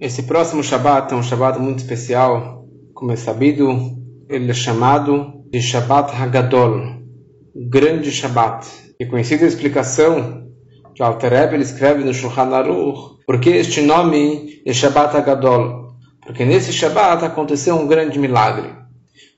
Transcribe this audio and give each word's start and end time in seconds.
Esse 0.00 0.22
próximo 0.22 0.62
Shabat 0.62 1.12
é 1.12 1.16
um 1.16 1.24
Shabat 1.24 1.58
muito 1.58 1.80
especial. 1.80 2.64
Como 2.94 3.10
é 3.10 3.16
sabido, 3.16 3.68
ele 4.28 4.48
é 4.48 4.54
chamado 4.54 5.42
de 5.50 5.60
Shabat 5.60 6.14
Hagadol, 6.14 7.02
grande 7.68 8.12
Shabat. 8.12 8.64
E 9.00 9.06
conhecida 9.06 9.44
a 9.44 9.48
explicação 9.48 10.46
que 10.94 11.02
o 11.02 11.04
Alter 11.04 11.32
Rebbe 11.32 11.54
ele 11.54 11.64
escreve 11.64 12.04
no 12.04 12.14
Shulchan 12.14 12.54
Aruch, 12.54 13.18
porque 13.26 13.50
este 13.50 13.80
nome 13.80 14.62
é 14.64 14.72
Shabat 14.72 15.16
Hagadol. 15.16 15.88
Porque 16.24 16.44
nesse 16.44 16.72
Shabat 16.72 17.24
aconteceu 17.24 17.74
um 17.74 17.88
grande 17.88 18.20
milagre. 18.20 18.72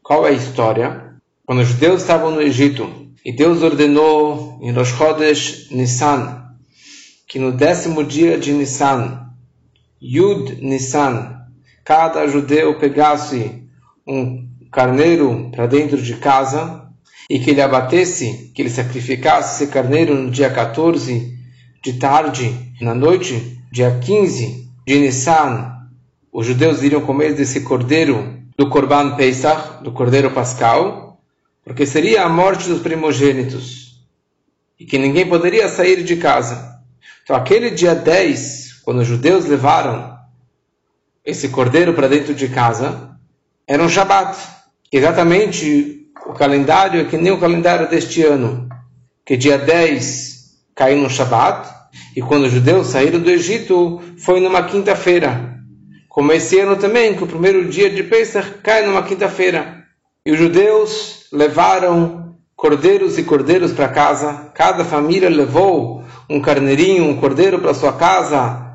Qual 0.03 0.27
é 0.27 0.31
a 0.31 0.35
história? 0.35 1.15
Quando 1.47 1.61
os 1.61 1.69
judeus 1.69 2.03
estavam 2.03 2.33
no 2.33 2.43
Egito, 2.43 2.87
e 3.25 3.33
Deus 3.33 3.63
ordenou 3.63 4.59
em 4.61 4.73
Rosh 4.73 4.91
Chodesh 4.91 5.71
Nissan, 5.71 6.45
que 7.27 7.39
no 7.39 7.51
décimo 7.51 8.05
dia 8.05 8.37
de 8.37 8.53
Nissan, 8.53 9.30
Yud 10.03 10.62
Nissan, 10.62 11.46
cada 11.85 12.27
judeu 12.27 12.79
pegasse 12.79 13.64
um 14.07 14.49
carneiro 14.73 15.50
para 15.50 15.67
dentro 15.67 16.00
de 16.00 16.14
casa 16.17 16.89
e 17.29 17.39
que 17.39 17.50
ele 17.50 17.61
abatesse, 17.61 18.50
que 18.54 18.63
ele 18.63 18.71
sacrificasse 18.71 19.63
esse 19.63 19.73
carneiro 19.73 20.14
no 20.14 20.31
dia 20.31 20.49
14 20.49 21.39
de 21.82 21.93
tarde, 21.95 22.73
na 22.81 22.95
noite, 22.95 23.61
dia 23.71 23.99
15 24.00 24.68
de 24.86 24.99
Nissan, 24.99 25.71
os 26.32 26.46
judeus 26.46 26.82
iriam 26.82 27.03
comer 27.03 27.35
desse 27.35 27.61
cordeiro 27.61 28.40
do 28.57 28.71
Korban 28.71 29.17
Pesach, 29.17 29.82
do 29.82 29.93
cordeiro 29.93 30.31
pascal, 30.31 31.21
porque 31.62 31.85
seria 31.85 32.25
a 32.25 32.28
morte 32.28 32.69
dos 32.69 32.81
primogênitos 32.81 34.01
e 34.78 34.87
que 34.87 34.97
ninguém 34.97 35.28
poderia 35.28 35.69
sair 35.69 36.03
de 36.03 36.17
casa. 36.17 36.81
Então, 37.23 37.37
aquele 37.37 37.70
dia 37.70 37.95
10 37.95 38.59
quando 38.84 39.00
os 39.00 39.06
judeus 39.06 39.47
levaram 39.47 40.19
esse 41.25 41.48
cordeiro 41.48 41.94
para 41.94 42.08
dentro 42.08 42.34
de 42.34 42.48
casa, 42.48 43.11
era 43.66 43.83
um 43.83 43.89
Shabat. 43.89 44.36
Exatamente 44.91 46.09
o 46.27 46.33
calendário 46.33 47.00
é 47.00 47.05
que 47.05 47.17
nem 47.17 47.33
o 47.33 47.39
calendário 47.39 47.89
deste 47.89 48.22
ano, 48.22 48.69
que 49.25 49.37
dia 49.37 49.59
10 49.59 50.59
caiu 50.75 50.98
no 50.98 51.11
Shabat, 51.11 51.69
e 52.17 52.22
quando 52.22 52.45
os 52.45 52.53
judeus 52.53 52.89
saíram 52.89 53.20
do 53.20 53.31
Egito, 53.31 54.00
foi 54.19 54.41
numa 54.41 54.62
quinta-feira. 54.62 55.59
Como 56.09 56.33
esse 56.33 56.59
ano 56.59 56.77
também, 56.77 57.15
que 57.15 57.25
o 57.25 57.27
primeiro 57.27 57.69
dia 57.69 57.91
de 57.91 58.03
Pesach 58.03 58.59
cai 58.62 58.84
numa 58.84 59.03
quinta-feira. 59.03 59.84
E 60.25 60.33
os 60.33 60.39
judeus 60.39 61.27
levaram 61.33 62.34
cordeiros 62.56 63.17
e 63.19 63.22
cordeiros 63.22 63.72
para 63.72 63.89
casa, 63.89 64.50
cada 64.55 64.84
família 64.84 65.31
levou 65.31 66.05
um 66.28 66.41
carneirinho, 66.41 67.05
um 67.05 67.17
cordeiro 67.17 67.59
para 67.59 67.75
sua 67.75 67.92
casa, 67.92 68.70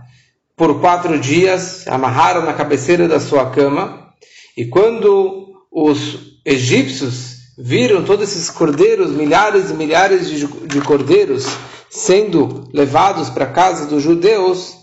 por 0.56 0.80
quatro 0.80 1.20
dias, 1.20 1.86
amarraram 1.88 2.44
na 2.44 2.53
cabeceira 2.53 3.08
da 3.08 3.20
sua 3.20 3.50
cama, 3.50 4.09
e 4.58 4.66
quando 4.66 5.53
os 5.72 6.39
egípcios 6.45 7.36
viram 7.58 8.03
todos 8.03 8.30
esses 8.30 8.50
cordeiros, 8.50 9.12
milhares 9.12 9.70
e 9.70 9.73
milhares 9.73 10.30
de, 10.30 10.47
de 10.47 10.81
cordeiros, 10.81 11.45
sendo 11.89 12.70
levados 12.73 13.30
para 13.30 13.45
a 13.45 13.52
casa 13.52 13.86
dos 13.86 14.02
judeus, 14.02 14.75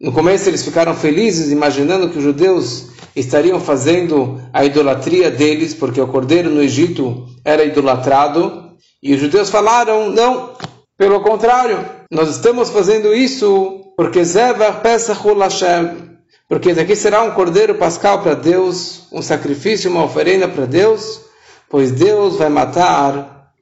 no 0.00 0.12
começo 0.12 0.48
eles 0.48 0.64
ficaram 0.64 0.94
felizes, 0.94 1.50
imaginando 1.50 2.10
que 2.10 2.18
os 2.18 2.24
judeus 2.24 2.88
estariam 3.14 3.60
fazendo 3.60 4.40
a 4.52 4.64
idolatria 4.64 5.30
deles, 5.30 5.72
porque 5.72 6.00
o 6.00 6.06
cordeiro 6.06 6.50
no 6.50 6.62
Egito 6.62 7.26
era 7.44 7.64
idolatrado, 7.64 8.66
e 9.02 9.14
os 9.14 9.20
judeus 9.20 9.48
falaram: 9.48 10.10
não, 10.10 10.54
pelo 10.96 11.20
contrário, 11.20 11.84
nós 12.10 12.30
estamos 12.30 12.70
fazendo 12.70 13.14
isso 13.14 13.92
porque 13.96 14.24
Zevach 14.24 14.80
Pesachul 14.82 15.38
Hashem, 15.38 16.16
porque 16.48 16.74
daqui 16.74 16.94
será 16.94 17.22
um 17.22 17.32
cordeiro 17.32 17.74
pascal 17.74 18.22
para 18.22 18.34
Deus, 18.34 19.08
um 19.12 19.22
sacrifício, 19.22 19.90
uma 19.90 20.04
oferenda 20.04 20.46
para 20.46 20.66
Deus, 20.66 21.20
pois 21.68 21.90
Deus 21.90 22.36
vai 22.36 22.48
matar 22.48 23.52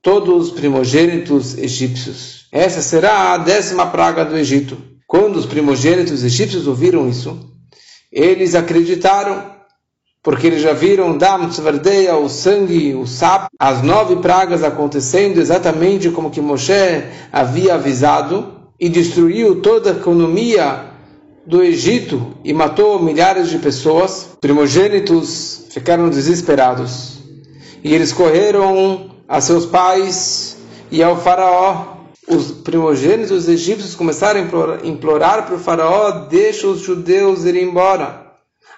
todos 0.00 0.48
os 0.48 0.52
primogênitos 0.52 1.56
egípcios. 1.56 2.46
Essa 2.50 2.82
será 2.82 3.32
a 3.32 3.38
décima 3.38 3.86
praga 3.86 4.24
do 4.24 4.36
Egito. 4.36 4.76
Quando 5.06 5.36
os 5.36 5.46
primogênitos 5.46 6.24
egípcios 6.24 6.66
ouviram 6.66 7.08
isso, 7.08 7.50
eles 8.10 8.54
acreditaram, 8.54 9.51
porque 10.22 10.46
eles 10.46 10.62
já 10.62 10.72
viram 10.72 11.18
Dam 11.18 11.48
Tzvardeia, 11.48 12.16
o 12.16 12.28
sangue, 12.28 12.94
o 12.94 13.06
sapo, 13.06 13.48
as 13.58 13.82
nove 13.82 14.16
pragas 14.16 14.62
acontecendo 14.62 15.38
exatamente 15.38 16.10
como 16.10 16.30
que 16.30 16.40
Moshe 16.40 17.04
havia 17.32 17.74
avisado, 17.74 18.62
e 18.78 18.88
destruiu 18.88 19.60
toda 19.60 19.90
a 19.90 19.96
economia 19.96 20.86
do 21.46 21.62
Egito 21.62 22.34
e 22.42 22.52
matou 22.52 23.00
milhares 23.00 23.48
de 23.48 23.58
pessoas, 23.58 24.30
primogênitos 24.40 25.66
ficaram 25.70 26.08
desesperados. 26.08 27.18
E 27.82 27.94
eles 27.94 28.12
correram 28.12 29.10
a 29.28 29.40
seus 29.40 29.66
pais 29.66 30.56
e 30.90 31.02
ao 31.02 31.16
faraó. 31.16 31.96
Os 32.28 32.50
primogênitos 32.50 33.48
egípcios 33.48 33.94
começaram 33.94 34.40
a 34.40 34.86
implorar 34.86 35.46
para 35.46 35.56
o 35.56 35.60
faraó: 35.60 36.26
deixa 36.28 36.66
os 36.66 36.80
judeus 36.80 37.44
ir 37.44 37.56
embora. 37.56 38.21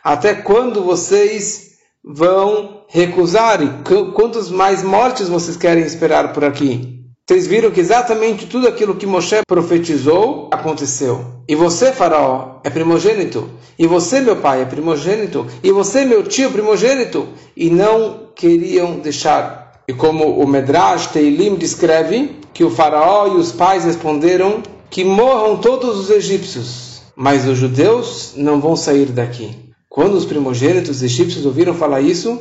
Até 0.05 0.35
quando 0.35 0.83
vocês 0.83 1.77
vão 2.05 2.83
recusar? 2.89 3.63
E 3.63 3.71
quantas 4.13 4.51
mais 4.51 4.83
mortes 4.83 5.31
vocês 5.31 5.57
querem 5.57 5.83
esperar 5.83 6.35
por 6.35 6.45
aqui? 6.45 7.01
Vocês 7.27 7.47
viram 7.47 7.71
que 7.71 7.81
exatamente 7.81 8.45
tudo 8.45 8.69
aquilo 8.69 8.97
que 8.97 9.07
Moshe 9.07 9.41
profetizou 9.49 10.51
aconteceu. 10.53 11.25
E 11.49 11.55
você, 11.55 11.91
Faraó, 11.91 12.61
é 12.63 12.69
primogênito. 12.69 13.49
E 13.79 13.87
você, 13.87 14.21
meu 14.21 14.37
pai, 14.37 14.61
é 14.61 14.67
primogênito. 14.67 15.47
E 15.63 15.73
você, 15.73 16.05
meu 16.05 16.23
tio, 16.23 16.49
é 16.49 16.53
primogênito. 16.53 17.27
E 17.57 17.71
não 17.71 18.29
queriam 18.35 18.99
deixar. 18.99 19.81
E 19.89 19.95
como 19.95 20.39
o 20.39 20.47
Medrash 20.47 21.07
Teilim 21.07 21.55
descreve, 21.55 22.41
que 22.53 22.63
o 22.63 22.71
Faraó 22.71 23.27
e 23.29 23.37
os 23.37 23.53
pais 23.53 23.85
responderam 23.85 24.63
que 24.91 25.03
morram 25.03 25.57
todos 25.57 25.99
os 25.99 26.11
egípcios. 26.11 27.01
Mas 27.17 27.49
os 27.49 27.57
judeus 27.57 28.35
não 28.37 28.61
vão 28.61 28.77
sair 28.77 29.07
daqui. 29.07 29.64
Quando 29.95 30.15
os 30.15 30.25
primogênitos 30.25 31.05
egípcios 31.05 31.47
ouviram 31.47 31.73
falar 31.73 32.01
isso, 32.01 32.41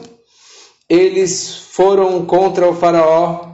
eles 0.89 1.55
foram 1.69 2.25
contra 2.25 2.67
o 2.67 2.73
Faraó 2.73 3.45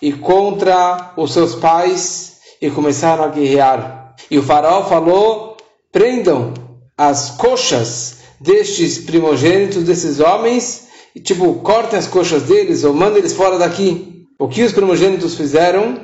e 0.00 0.12
contra 0.12 1.12
os 1.16 1.32
seus 1.32 1.56
pais 1.56 2.36
e 2.62 2.70
começaram 2.70 3.24
a 3.24 3.28
guerrear. 3.28 4.14
E 4.30 4.38
o 4.38 4.42
faraó 4.44 4.84
falou: 4.84 5.56
prendam 5.90 6.54
as 6.96 7.30
coxas 7.30 8.18
destes 8.40 8.98
primogênitos, 8.98 9.82
desses 9.82 10.20
homens, 10.20 10.86
e 11.12 11.18
tipo, 11.18 11.54
cortem 11.54 11.98
as 11.98 12.06
coxas 12.06 12.44
deles 12.44 12.84
ou 12.84 12.94
mandem 12.94 13.18
eles 13.18 13.32
fora 13.32 13.58
daqui. 13.58 14.28
O 14.38 14.46
que 14.46 14.62
os 14.62 14.70
primogênitos 14.70 15.34
fizeram? 15.34 16.02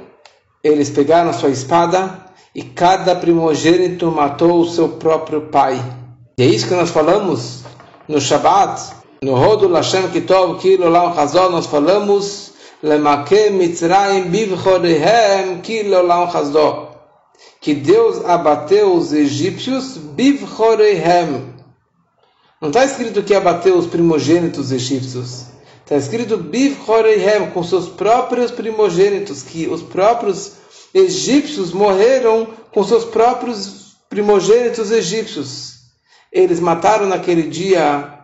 Eles 0.64 0.90
pegaram 0.90 1.32
sua 1.32 1.50
espada 1.50 2.26
e 2.52 2.64
cada 2.64 3.14
primogênito 3.14 4.10
matou 4.10 4.62
o 4.62 4.68
seu 4.68 4.88
próprio 4.88 5.42
pai. 5.42 5.99
E 6.40 6.42
é 6.42 6.46
isso 6.46 6.68
que 6.68 6.74
nós 6.74 6.88
falamos 6.88 7.64
no 8.08 8.18
Shabat, 8.18 8.94
no 9.22 9.34
Rodo 9.34 9.68
Lashem 9.68 10.08
Kitov 10.08 10.58
Kilo 10.58 10.88
Lam 10.88 11.12
Hazor, 11.12 11.50
nós 11.50 11.66
falamos 11.66 12.52
que 17.60 17.74
Deus 17.74 18.24
abateu 18.24 18.94
os 18.94 19.12
egípcios 19.12 19.98
bivchorehem. 19.98 21.52
Não 22.58 22.68
está 22.70 22.86
escrito 22.86 23.22
que 23.22 23.34
abateu 23.34 23.76
os 23.76 23.86
primogênitos 23.86 24.72
egípcios. 24.72 25.44
Está 25.84 25.96
escrito 25.96 26.38
bivchorehem, 26.38 27.50
com 27.50 27.62
seus 27.62 27.86
próprios 27.86 28.50
primogênitos, 28.50 29.42
que 29.42 29.68
os 29.68 29.82
próprios 29.82 30.52
egípcios 30.94 31.70
morreram 31.70 32.48
com 32.72 32.82
seus 32.82 33.04
próprios 33.04 33.94
primogênitos 34.08 34.90
egípcios. 34.90 35.69
Eles 36.32 36.60
mataram 36.60 37.06
naquele 37.06 37.44
dia 37.44 38.18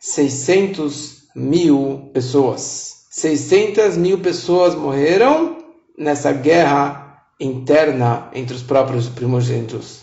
600 0.00 1.28
mil 1.34 2.10
pessoas. 2.12 3.06
600 3.10 3.96
mil 3.96 4.18
pessoas 4.18 4.74
morreram 4.74 5.56
nessa 5.98 6.32
guerra 6.32 7.22
interna 7.40 8.28
entre 8.34 8.54
os 8.54 8.62
próprios 8.62 9.08
primogênitos, 9.08 10.00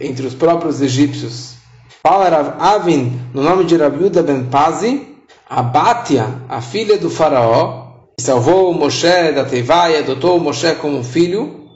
entre 0.00 0.26
os 0.26 0.34
próprios 0.34 0.80
egípcios. 0.80 1.54
Fala 2.02 2.28
Rav 2.28 2.56
Avin, 2.58 3.18
no 3.32 3.42
nome 3.42 3.64
de 3.64 3.76
Rabiuda 3.76 4.22
ben 4.22 4.44
Pazi, 4.44 5.06
a 5.48 5.62
Bátia, 5.62 6.42
a 6.48 6.60
filha 6.60 6.98
do 6.98 7.08
faraó, 7.08 7.84
que 8.18 8.24
salvou 8.24 8.72
Moshe 8.74 9.32
da 9.32 9.44
Teiva 9.44 9.90
e 9.90 9.96
adotou 9.96 10.38
Moshe 10.38 10.74
como 10.74 11.02
filho, 11.02 11.70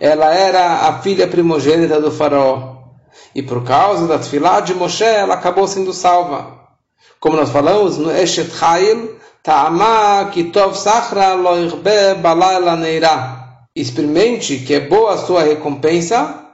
ela 0.00 0.34
era 0.34 0.88
a 0.88 1.00
filha 1.00 1.28
primogênita 1.28 2.00
do 2.00 2.10
faraó. 2.10 2.77
E 3.34 3.42
por 3.42 3.64
causa 3.64 4.06
da 4.06 4.18
tefilá 4.18 4.60
de 4.60 4.74
Moshe, 4.74 5.04
ela 5.04 5.34
acabou 5.34 5.66
sendo 5.66 5.92
salva. 5.92 6.58
Como 7.20 7.36
nós 7.36 7.50
falamos 7.50 7.98
no 7.98 8.10
Eshet 8.10 8.50
Hail, 8.60 9.18
Ta'ama 9.42 10.30
kitov 10.32 10.74
sachra 10.74 11.34
lo 11.34 11.56
irbe 11.56 12.14
balayla 12.20 12.76
neira. 12.76 13.64
Experimente 13.74 14.58
que 14.58 14.74
é 14.74 14.80
boa 14.80 15.14
a 15.14 15.18
sua 15.18 15.42
recompensa, 15.42 16.44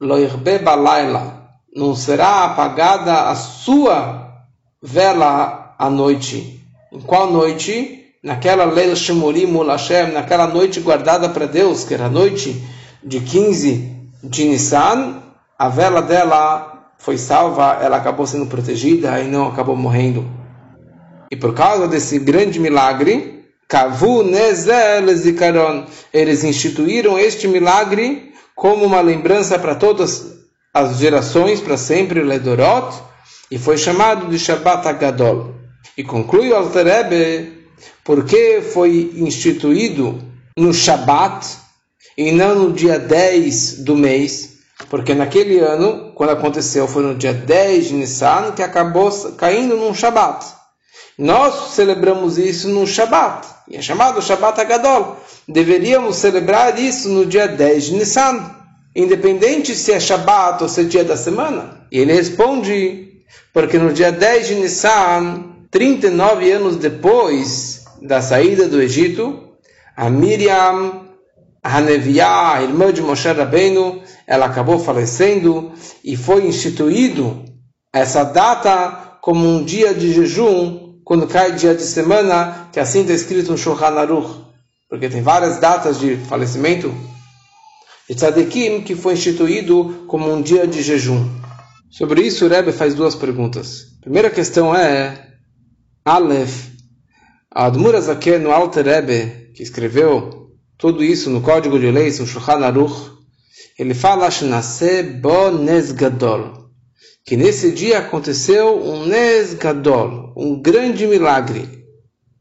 lo 0.00 0.18
irbe 0.18 0.58
balayla. 0.58 1.36
não 1.76 1.94
será 1.94 2.44
apagada 2.44 3.28
a 3.28 3.34
sua 3.34 4.46
vela 4.82 5.74
à 5.78 5.90
noite. 5.90 6.64
Em 6.90 7.00
qual 7.00 7.30
noite? 7.30 8.04
Naquela 8.22 8.64
Leil 8.64 8.96
Shemurim 8.96 9.54
Hashem, 9.68 10.12
naquela 10.12 10.46
noite 10.46 10.80
guardada 10.80 11.28
para 11.28 11.46
Deus, 11.46 11.84
que 11.84 11.94
era 11.94 12.06
a 12.06 12.10
noite 12.10 12.60
de 13.04 13.20
15 13.20 14.10
de 14.24 14.44
Nissan, 14.46 15.22
a 15.58 15.68
vela 15.68 16.02
dela 16.02 16.90
foi 16.98 17.16
salva, 17.16 17.78
ela 17.80 17.96
acabou 17.96 18.26
sendo 18.26 18.46
protegida 18.46 19.20
e 19.20 19.28
não 19.28 19.48
acabou 19.48 19.76
morrendo. 19.76 20.28
E 21.30 21.36
por 21.36 21.54
causa 21.54 21.88
desse 21.88 22.18
grande 22.18 22.60
milagre, 22.60 23.44
Kavu 23.68 24.22
Nezel 24.22 25.14
Zikaron, 25.16 25.86
eles 26.12 26.44
instituíram 26.44 27.18
este 27.18 27.48
milagre 27.48 28.32
como 28.54 28.84
uma 28.84 29.00
lembrança 29.00 29.58
para 29.58 29.74
todas 29.74 30.36
as 30.72 30.98
gerações, 30.98 31.60
para 31.60 31.76
sempre, 31.76 32.22
Ledorot, 32.22 32.96
e 33.50 33.58
foi 33.58 33.76
chamado 33.76 34.28
de 34.28 34.38
Shabbat 34.38 34.86
Agadol. 34.86 35.54
E 35.96 36.04
conclui 36.04 36.50
o 36.50 36.56
Alter 36.56 36.86
Rebbe, 36.86 37.66
porque 38.04 38.62
foi 38.62 39.12
instituído 39.16 40.18
no 40.56 40.72
Shabbat 40.72 41.46
e 42.16 42.30
não 42.32 42.54
no 42.54 42.72
dia 42.72 42.98
10 42.98 43.84
do 43.84 43.96
mês, 43.96 44.55
porque 44.90 45.14
naquele 45.14 45.58
ano, 45.58 46.12
quando 46.14 46.30
aconteceu, 46.30 46.86
foi 46.86 47.02
no 47.02 47.14
dia 47.14 47.32
10 47.32 47.86
de 47.86 47.94
Nissan, 47.94 48.52
que 48.52 48.62
acabou 48.62 49.10
caindo 49.36 49.76
num 49.76 49.94
Shabat. 49.94 50.44
Nós 51.18 51.74
celebramos 51.74 52.36
isso 52.36 52.68
no 52.68 52.86
Shabat, 52.86 53.46
e 53.68 53.76
é 53.76 53.82
chamado 53.82 54.20
Shabat 54.20 54.60
Agadol. 54.60 55.16
Deveríamos 55.48 56.16
celebrar 56.16 56.78
isso 56.78 57.08
no 57.08 57.24
dia 57.24 57.48
10 57.48 57.84
de 57.84 57.94
Nissan, 57.94 58.54
independente 58.94 59.74
se 59.74 59.92
é 59.92 59.98
Shabat 59.98 60.62
ou 60.62 60.68
se 60.68 60.82
é 60.82 60.84
dia 60.84 61.04
da 61.04 61.16
semana. 61.16 61.86
E 61.90 61.98
ele 61.98 62.12
responde, 62.12 63.22
porque 63.52 63.78
no 63.78 63.92
dia 63.92 64.12
10 64.12 64.48
de 64.48 64.54
Nissan, 64.56 65.44
39 65.70 66.52
anos 66.52 66.76
depois 66.76 67.84
da 68.02 68.20
saída 68.20 68.68
do 68.68 68.80
Egito, 68.80 69.52
a 69.96 70.10
Miriam 70.10 71.06
Haneviah, 71.62 72.62
irmã 72.62 72.92
de 72.92 73.02
Moshe 73.02 73.28
Rabbeinu, 73.28 74.02
ela 74.26 74.46
acabou 74.46 74.78
falecendo 74.78 75.72
e 76.02 76.16
foi 76.16 76.46
instituído 76.46 77.44
essa 77.92 78.24
data 78.24 79.18
como 79.22 79.46
um 79.46 79.64
dia 79.64 79.94
de 79.94 80.12
jejum, 80.12 81.00
quando 81.04 81.26
cai 81.26 81.52
dia 81.52 81.74
de 81.74 81.82
semana, 81.82 82.68
que 82.72 82.80
assim 82.80 83.02
está 83.02 83.12
escrito 83.12 83.50
no 83.50 83.58
Shulchan 83.58 83.86
Aruch, 83.86 84.44
porque 84.88 85.08
tem 85.08 85.22
várias 85.22 85.58
datas 85.58 85.98
de 85.98 86.16
falecimento 86.16 86.92
de 88.08 88.14
Tzadikim 88.14 88.82
que 88.82 88.94
foi 88.94 89.14
instituído 89.14 90.04
como 90.06 90.32
um 90.32 90.42
dia 90.42 90.66
de 90.66 90.82
jejum. 90.82 91.28
Sobre 91.90 92.22
isso, 92.22 92.44
o 92.44 92.48
Rebbe 92.48 92.72
faz 92.72 92.94
duas 92.94 93.14
perguntas. 93.14 93.86
A 93.98 94.02
primeira 94.02 94.30
questão 94.30 94.74
é, 94.74 95.28
Aleph, 96.04 96.68
a 97.50 97.66
Admura 97.66 98.00
Zaken, 98.00 98.38
no 98.40 98.52
Alter 98.52 98.84
Rebbe, 98.84 99.52
que 99.54 99.62
escreveu 99.62 100.50
tudo 100.76 101.02
isso 101.02 101.30
no 101.30 101.40
Código 101.40 101.78
de 101.78 101.90
Leis, 101.90 102.18
no 102.18 102.26
Shulchan 102.26 102.64
Aruch, 102.64 103.15
ele 103.78 103.94
fala 103.94 104.28
que 107.24 107.36
nesse 107.36 107.72
dia 107.72 107.98
aconteceu 107.98 108.82
um 108.82 109.04
Nesgadol, 109.06 110.32
um 110.36 110.60
grande 110.60 111.06
milagre. 111.06 111.84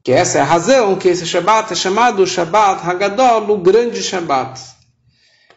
Que 0.04 0.12
essa 0.12 0.38
é 0.38 0.42
a 0.42 0.46
razão 0.46 0.96
que 0.96 1.08
esse 1.08 1.26
Shabbat 1.26 1.74
é 1.74 1.76
chamado 1.76 2.26
Shabbat 2.28 2.88
Hagadol, 2.88 3.50
o 3.50 3.58
grande 3.58 4.02
Shabbat. 4.04 4.62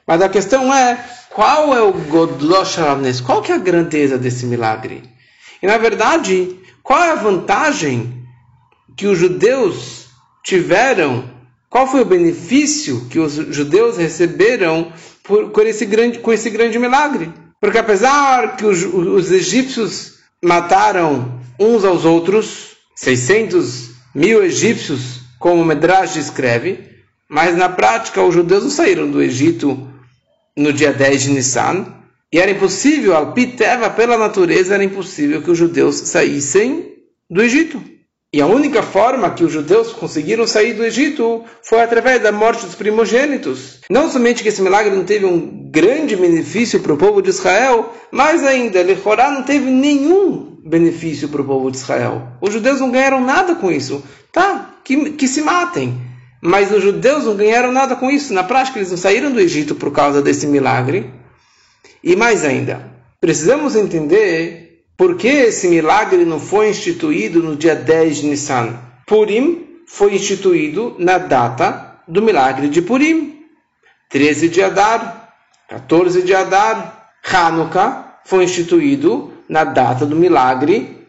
Mas 0.07 0.23
a 0.23 0.29
questão 0.29 0.73
é, 0.73 0.99
qual 1.29 1.75
é 1.75 1.83
o 1.83 1.93
Godlosh 1.93 2.79
Qual 3.25 3.43
que 3.43 3.53
é 3.53 3.55
a 3.55 3.59
grandeza 3.59 4.17
desse 4.17 4.47
milagre? 4.47 5.03
E 5.63 5.67
na 5.67 5.77
verdade, 5.77 6.59
qual 6.83 7.03
é 7.03 7.11
a 7.11 7.17
vantagem 7.17 8.25
que 8.97 9.07
os 9.07 9.19
judeus 9.19 10.07
tiveram 10.43 11.39
qual 11.71 11.87
foi 11.87 12.01
o 12.01 12.07
benefício 12.07 13.07
que 13.11 13.19
os 13.19 13.35
judeus 13.35 13.99
receberam 13.99 14.91
por, 15.29 15.51
por 15.51 15.67
esse 15.67 15.85
grande, 15.85 16.19
com 16.19 16.33
esse 16.33 16.49
grande 16.49 16.79
milagre? 16.79 17.31
Porque 17.61 17.77
apesar 17.77 18.57
que 18.57 18.65
os, 18.65 18.83
os 18.83 19.31
egípcios 19.31 20.15
mataram 20.43 21.41
uns 21.61 21.85
aos 21.85 22.05
outros, 22.05 22.77
600 22.97 23.91
mil 24.15 24.43
egípcios, 24.43 25.21
como 25.39 25.65
Medrash 25.65 26.15
descreve, 26.15 26.89
mas 27.29 27.57
na 27.57 27.69
prática 27.69 28.23
os 28.23 28.35
judeus 28.35 28.65
não 28.65 28.71
saíram 28.71 29.11
do 29.11 29.23
Egito 29.23 29.87
no 30.57 30.73
dia 30.73 30.93
10 30.93 31.23
de 31.23 31.31
Nissan, 31.31 31.87
e 32.33 32.39
era 32.39 32.51
impossível, 32.51 33.15
Alpiteva, 33.15 33.91
pela 33.91 34.19
natureza, 34.19 34.75
era 34.75 34.85
impossível 34.85 35.43
que 35.43 35.51
os 35.51 35.59
judeus 35.59 35.97
saíssem 35.97 36.95
do 37.31 37.43
Egito. 37.43 37.83
E 38.31 38.43
a 38.43 38.47
única 38.47 38.83
forma 38.83 39.31
que 39.31 39.43
os 39.43 39.51
judeus 39.51 39.95
conseguiram 39.95 40.47
sair 40.47 40.75
do 40.75 40.85
Egito 40.85 41.45
foi 41.63 41.81
através 41.81 42.23
da 42.23 42.31
morte 42.31 42.67
dos 42.67 42.75
primogênitos. 42.75 43.81
Não 43.89 44.11
somente 44.11 44.43
que 44.43 44.51
esse 44.51 44.61
milagre 44.61 44.95
não 44.95 45.03
teve 45.03 45.25
um 45.25 45.71
grande 45.71 46.15
benefício 46.15 46.81
para 46.81 46.93
o 46.93 46.99
povo 46.99 47.23
de 47.23 47.31
Israel, 47.31 47.91
mas 48.13 48.45
ainda, 48.45 48.83
Lechorá 48.83 49.31
não 49.31 49.43
teve 49.45 49.71
nenhum 49.71 50.59
benefício 50.63 51.31
para 51.31 51.41
o 51.41 51.45
povo 51.47 51.71
de 51.71 51.79
Israel. 51.79 52.35
Os 52.39 52.53
judeus 52.53 52.81
não 52.81 52.91
ganharam 52.91 53.19
nada 53.19 53.55
com 53.55 53.73
isso. 53.73 54.05
Tá, 54.31 54.75
que, 54.85 55.13
que 55.13 55.27
se 55.27 55.41
matem. 55.41 55.99
Mas 56.43 56.71
os 56.71 56.83
judeus 56.83 57.25
não 57.25 57.35
ganharam 57.35 57.73
nada 57.73 57.97
com 57.97 58.11
isso. 58.11 58.35
Na 58.35 58.45
prática, 58.45 58.79
eles 58.79 58.91
não 58.91 58.99
saíram 58.99 59.33
do 59.33 59.41
Egito 59.41 59.75
por 59.75 59.91
causa 59.91 60.21
desse 60.21 60.47
milagre. 60.47 61.11
E 62.05 62.15
mais 62.15 62.45
ainda, 62.45 62.93
precisamos 63.23 63.75
entender 63.75 64.68
por 64.99 65.17
que 65.17 65.29
esse 65.29 65.69
milagre 65.69 66.25
não 66.25 66.41
foi 66.41 66.71
instituído 66.71 67.41
no 67.41 67.55
dia 67.55 67.77
10 67.77 68.17
de 68.17 68.27
Nissan? 68.27 68.77
Purim 69.07 69.65
foi 69.87 70.17
instituído 70.17 70.97
na 70.99 71.19
data 71.19 72.01
do 72.09 72.21
milagre 72.21 72.69
de 72.69 72.83
Purim. 72.83 73.39
13 74.11 74.49
de 74.49 74.61
Adar, 74.61 75.33
14 75.69 76.23
de 76.23 76.35
Adar. 76.35 77.11
Hanukkah 77.31 78.19
foi 78.25 78.43
instituído 78.43 79.33
na 79.49 79.63
data 79.63 80.05
do 80.05 80.17
milagre 80.17 81.07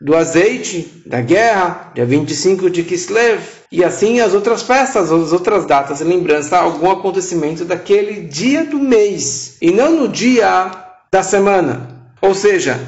do 0.00 0.14
azeite, 0.14 1.02
da 1.04 1.20
guerra, 1.20 1.90
dia 1.92 2.06
25 2.06 2.70
de 2.70 2.84
Kislev. 2.84 3.42
E 3.72 3.82
assim 3.82 4.20
as 4.20 4.32
outras 4.32 4.62
festas, 4.62 5.10
as 5.10 5.32
outras 5.32 5.66
datas, 5.66 6.00
lembrança 6.00 6.58
algum 6.58 6.88
acontecimento 6.88 7.64
daquele 7.64 8.20
dia 8.28 8.64
do 8.64 8.78
mês, 8.78 9.56
e 9.60 9.72
não 9.72 10.02
no 10.02 10.08
dia 10.08 10.70
da 11.10 11.22
semana. 11.22 11.88
Ou 12.20 12.34
seja, 12.34 12.78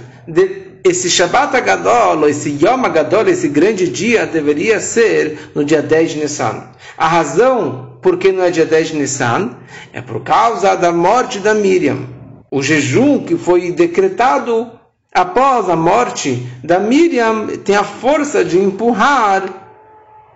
esse 0.84 1.10
Shabbat 1.10 1.56
Agadol, 1.56 2.29
esse 2.29 2.51
Yom 2.62 2.84
Agadol, 2.84 3.29
esse 3.29 3.48
grande 3.48 3.89
dia, 3.89 4.27
deveria 4.27 4.81
ser 4.81 5.51
no 5.55 5.65
dia 5.65 5.82
10 5.82 6.10
de 6.12 6.19
Nissan. 6.20 6.65
A 6.96 7.08
razão 7.08 7.98
por 8.01 8.17
que 8.19 8.31
não 8.31 8.44
é 8.44 8.51
dia 8.51 8.67
10 8.67 8.89
de 8.89 8.96
Nissan 8.96 9.51
é 9.93 10.01
por 10.01 10.22
causa 10.22 10.77
da 10.77 10.93
morte 10.93 11.39
da 11.39 11.55
Miriam. 11.55 11.98
O 12.51 12.62
jejum 12.62 13.24
que 13.24 13.36
foi 13.36 13.72
decretado 13.72 14.70
após 15.12 15.69
a 15.69 15.77
morte 15.77 16.46
da 16.62 16.79
Miriam 16.79 17.46
tem 17.65 17.74
a 17.74 17.82
força 17.82 18.44
de 18.44 18.58
empurrar 18.58 19.43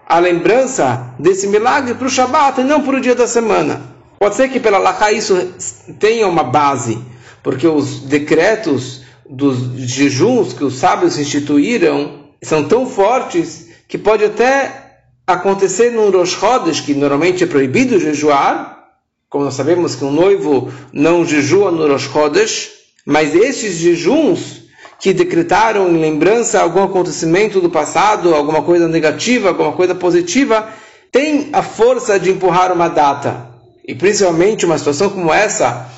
a 0.07 0.19
lembrança 0.19 1.15
desse 1.19 1.47
milagre 1.47 1.95
para 1.95 2.07
o 2.07 2.11
Shabat 2.11 2.61
e 2.61 2.65
não 2.65 2.83
para 2.83 2.97
o 2.97 3.00
dia 3.00 3.15
da 3.15 3.29
semana. 3.29 3.83
Pode 4.19 4.35
ser 4.35 4.49
que 4.49 4.59
pela 4.59 4.79
Lacha 4.79 5.12
isso 5.12 5.55
tenha 6.00 6.26
uma 6.26 6.43
base, 6.43 6.99
porque 7.43 7.67
os 7.67 8.00
decretos 8.00 9.03
dos 9.31 9.57
jejuns 9.77 10.53
que 10.53 10.65
os 10.65 10.75
sábios 10.75 11.17
instituíram 11.17 12.25
são 12.43 12.65
tão 12.65 12.85
fortes 12.85 13.69
que 13.87 13.97
pode 13.97 14.25
até 14.25 15.05
acontecer 15.27 15.93
num 15.93 16.11
Rosh 16.11 16.33
Chodesh, 16.33 16.81
que 16.81 16.95
normalmente 16.95 17.45
é 17.45 17.47
proibido 17.47 18.01
jejuar, 18.01 18.79
como 19.29 19.45
nós 19.45 19.55
sabemos 19.55 19.95
que 19.95 20.05
um 20.05 20.11
noivo 20.11 20.73
não 20.93 21.25
jejua 21.25 21.71
no 21.71 21.87
Rosh 21.87 22.11
Chodesh, 22.11 22.71
mas 23.07 23.35
esses 23.35 23.77
jejuns 23.77 24.65
que 24.99 25.15
decretaram 25.15 25.89
em 25.89 26.01
lembrança 26.01 26.61
algum 26.61 26.83
acontecimento 26.83 27.61
do 27.61 27.71
passado, 27.71 28.35
alguma 28.35 28.63
coisa 28.63 28.89
negativa, 28.89 29.49
alguma 29.49 29.73
coisa 29.73 29.95
positiva, 29.95 30.69
tem 31.13 31.49
a 31.53 31.63
força 31.63 32.19
de 32.19 32.31
empurrar 32.31 32.73
uma 32.73 32.89
data. 32.89 33.49
E 33.87 33.95
principalmente 33.95 34.67
uma 34.67 34.77
situação 34.77 35.09
como 35.09 35.33
essa, 35.33 35.89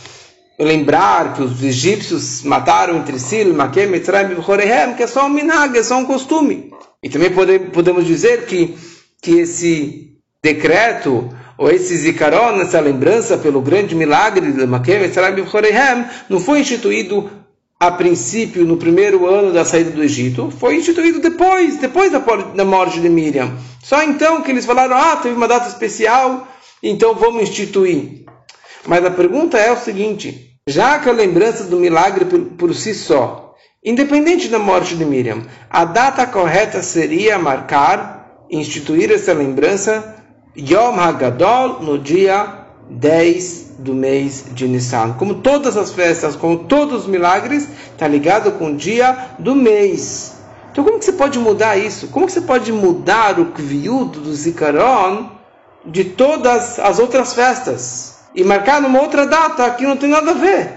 lembrar 0.58 1.34
que 1.34 1.42
os 1.42 1.62
egípcios 1.62 2.42
mataram 2.42 2.96
entre 2.96 3.18
si, 3.18 3.44
Maquem, 3.44 3.86
Mitzrayim 3.86 4.32
e 4.32 4.94
que 4.94 5.02
é 5.02 5.06
só 5.06 5.26
um 5.26 5.28
minag, 5.28 5.76
é 5.76 5.82
só 5.82 5.98
um 5.98 6.04
costume. 6.04 6.72
E 7.02 7.08
também 7.08 7.30
podemos 7.72 8.06
dizer 8.06 8.46
que, 8.46 8.76
que 9.20 9.40
esse 9.40 10.16
decreto, 10.42 11.28
ou 11.58 11.70
esse 11.70 11.96
zikaron, 11.96 12.60
essa 12.60 12.80
lembrança 12.80 13.36
pelo 13.36 13.60
grande 13.60 13.94
milagre 13.94 14.52
de 14.52 14.66
Maquem, 14.66 15.00
Mitzrayim 15.00 15.40
e 15.40 16.32
não 16.32 16.40
foi 16.40 16.60
instituído 16.60 17.30
a 17.82 17.90
princípio 17.90 18.64
no 18.64 18.76
primeiro 18.76 19.26
ano 19.26 19.52
da 19.52 19.64
saída 19.64 19.90
do 19.90 20.04
Egito, 20.04 20.52
foi 20.56 20.76
instituído 20.76 21.18
depois, 21.18 21.78
depois 21.78 22.12
da, 22.12 22.20
da 22.20 22.64
morte 22.64 23.00
de 23.00 23.08
Miriam. 23.08 23.56
Só 23.82 24.00
então 24.04 24.40
que 24.40 24.52
eles 24.52 24.64
falaram, 24.64 24.96
ah, 24.96 25.16
teve 25.16 25.34
uma 25.34 25.48
data 25.48 25.68
especial, 25.68 26.46
então 26.80 27.14
vamos 27.16 27.42
instituir. 27.42 28.24
Mas 28.86 29.04
a 29.04 29.10
pergunta 29.10 29.58
é 29.58 29.70
o 29.70 29.76
seguinte: 29.76 30.58
já 30.66 30.98
que 30.98 31.08
a 31.08 31.12
lembrança 31.12 31.64
do 31.64 31.78
milagre 31.78 32.24
por, 32.24 32.40
por 32.40 32.74
si 32.74 32.94
só, 32.94 33.54
independente 33.84 34.48
da 34.48 34.58
morte 34.58 34.96
de 34.96 35.04
Miriam, 35.04 35.42
a 35.70 35.84
data 35.84 36.26
correta 36.26 36.82
seria 36.82 37.38
marcar, 37.38 38.44
instituir 38.50 39.10
essa 39.10 39.32
lembrança 39.32 40.16
Yom 40.56 41.00
HaGadol 41.00 41.82
no 41.82 41.98
dia 41.98 42.66
10 42.90 43.76
do 43.78 43.94
mês 43.94 44.46
de 44.52 44.68
Nissan. 44.68 45.14
Como 45.14 45.36
todas 45.36 45.76
as 45.76 45.92
festas, 45.92 46.36
como 46.36 46.64
todos 46.64 47.02
os 47.02 47.06
milagres, 47.06 47.68
está 47.92 48.06
ligado 48.06 48.52
com 48.52 48.72
o 48.72 48.76
dia 48.76 49.34
do 49.38 49.54
mês. 49.54 50.36
Então 50.70 50.84
como 50.84 50.98
que 50.98 51.04
você 51.04 51.12
pode 51.12 51.38
mudar 51.38 51.76
isso? 51.76 52.08
Como 52.08 52.26
que 52.26 52.32
você 52.32 52.40
pode 52.40 52.72
mudar 52.72 53.38
o 53.38 53.46
Kviud 53.46 54.18
do 54.18 54.34
Zikaron 54.34 55.30
de 55.84 56.04
todas 56.04 56.78
as 56.78 56.98
outras 56.98 57.34
festas? 57.34 58.11
E 58.34 58.42
marcar 58.44 58.80
numa 58.80 59.00
outra 59.00 59.26
data 59.26 59.70
que 59.70 59.84
não 59.84 59.96
tem 59.96 60.08
nada 60.08 60.30
a 60.30 60.34
ver. 60.34 60.70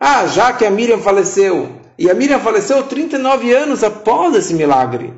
Ah, 0.00 0.26
já 0.26 0.52
que 0.52 0.64
a 0.64 0.70
Miriam 0.70 0.98
faleceu. 0.98 1.76
E 1.98 2.10
a 2.10 2.14
Miriam 2.14 2.38
faleceu 2.38 2.82
39 2.84 3.52
anos 3.52 3.82
após 3.82 4.34
esse 4.34 4.54
milagre. 4.54 5.12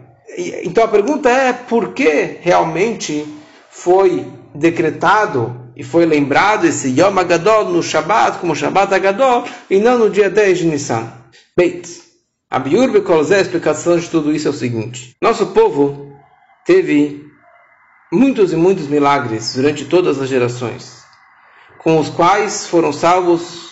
Então 0.65 0.85
a 0.85 0.89
pergunta 0.89 1.29
é 1.29 1.53
por 1.53 1.93
que 1.93 2.39
realmente 2.41 3.27
foi 3.71 4.27
decretado 4.55 5.61
e 5.77 5.83
foi 5.83 6.05
lembrado 6.05 6.67
esse 6.67 6.89
Yom 6.89 7.19
Agadol 7.19 7.67
no 7.67 7.83
Shabbat, 7.83 8.39
como 8.39 8.55
Shabbat 8.55 8.93
Agadol, 8.93 9.45
e 9.69 9.79
não 9.79 9.99
no 9.99 10.11
dia 10.11 10.29
10 10.29 10.59
de 10.59 10.67
Nissan. 10.67 11.11
Beit, 11.57 11.89
a 12.51 12.59
Biur 12.59 12.91
Bekolzé, 12.91 13.39
a 13.39 13.41
explicação 13.41 13.99
de 13.99 14.09
tudo 14.09 14.33
isso 14.33 14.49
é 14.49 14.51
o 14.51 14.55
seguinte: 14.55 15.17
nosso 15.23 15.47
povo 15.49 16.13
teve 16.67 17.25
muitos 18.13 18.53
e 18.53 18.57
muitos 18.57 18.89
milagres 18.89 19.55
durante 19.55 19.85
todas 19.85 20.21
as 20.21 20.29
gerações, 20.29 21.00
com 21.83 21.99
os 21.99 22.09
quais 22.11 22.67
foram 22.67 22.93
salvos, 22.93 23.71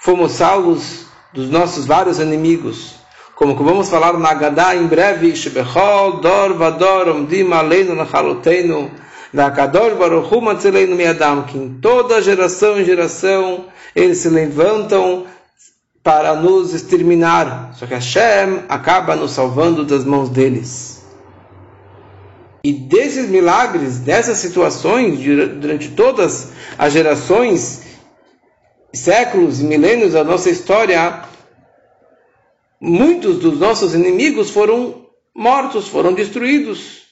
fomos 0.00 0.32
salvos 0.32 1.06
dos 1.32 1.50
nossos 1.50 1.86
vários 1.86 2.18
inimigos. 2.18 2.94
Como 3.34 3.56
que 3.56 3.62
vamos 3.62 3.88
falar 3.88 4.14
na 4.14 4.30
Agadá 4.30 4.74
em 4.76 4.86
breve, 4.86 5.34
Shebechol, 5.34 6.20
Dor, 6.20 6.54
Vador, 6.54 7.08
Omdim, 7.08 7.50
Aleinu, 7.52 7.94
Nachaloteinu, 7.94 8.90
da 9.32 9.50
Kadosh 9.50 9.94
Baruch 9.94 10.32
Hu 10.32 10.40
Matzeleinu 10.40 10.94
Miadam, 10.94 11.42
que 11.42 11.56
em 11.56 11.74
toda 11.80 12.22
geração 12.22 12.78
em 12.78 12.84
geração 12.84 13.66
eles 13.94 14.18
se 14.18 14.28
levantam 14.28 15.26
para 16.02 16.34
nos 16.34 16.74
exterminar. 16.74 17.72
Só 17.74 17.86
que 17.86 17.94
Hashem 17.94 18.64
acaba 18.68 19.16
nos 19.16 19.32
salvando 19.32 19.84
das 19.84 20.04
mãos 20.04 20.28
deles. 20.28 20.91
E 22.64 22.72
desses 22.72 23.28
milagres, 23.28 23.98
dessas 23.98 24.38
situações, 24.38 25.18
durante 25.18 25.90
todas 25.90 26.52
as 26.78 26.92
gerações, 26.92 27.82
séculos 28.92 29.60
e 29.60 29.64
milênios 29.64 30.12
da 30.12 30.22
nossa 30.22 30.48
história, 30.48 31.24
muitos 32.80 33.38
dos 33.38 33.58
nossos 33.58 33.94
inimigos 33.94 34.50
foram 34.50 35.06
mortos, 35.34 35.88
foram 35.88 36.12
destruídos 36.12 37.02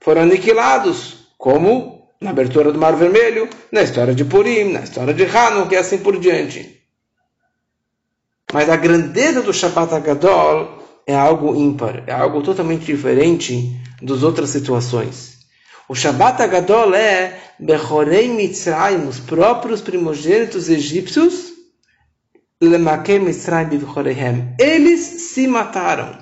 foram 0.00 0.22
aniquilados, 0.22 1.26
como 1.36 2.08
na 2.20 2.30
abertura 2.30 2.72
do 2.72 2.78
Mar 2.78 2.96
Vermelho, 2.96 3.48
na 3.70 3.82
história 3.82 4.14
de 4.14 4.24
Purim, 4.24 4.72
na 4.72 4.80
história 4.80 5.14
de 5.14 5.24
Hanukkah 5.24 5.74
e 5.74 5.78
assim 5.78 5.98
por 5.98 6.18
diante. 6.18 6.80
Mas 8.52 8.68
a 8.68 8.76
grandeza 8.76 9.42
do 9.42 9.52
Shabbat 9.52 9.94
Agadol 9.94 10.79
é 11.10 11.16
algo 11.16 11.54
ímpar, 11.54 12.04
é 12.06 12.12
algo 12.12 12.42
totalmente 12.42 12.84
diferente 12.84 13.76
das 14.00 14.22
outras 14.22 14.50
situações. 14.50 15.38
O 15.88 15.94
Shabbat 15.94 16.40
Agadol 16.40 16.94
é 16.94 17.38
Bechorei 17.58 18.28
Mitzrayim, 18.28 19.08
os 19.08 19.18
próprios 19.18 19.80
primogênitos 19.80 20.68
egípcios, 20.68 21.50
eles 24.58 25.00
se 25.00 25.46
mataram. 25.48 26.16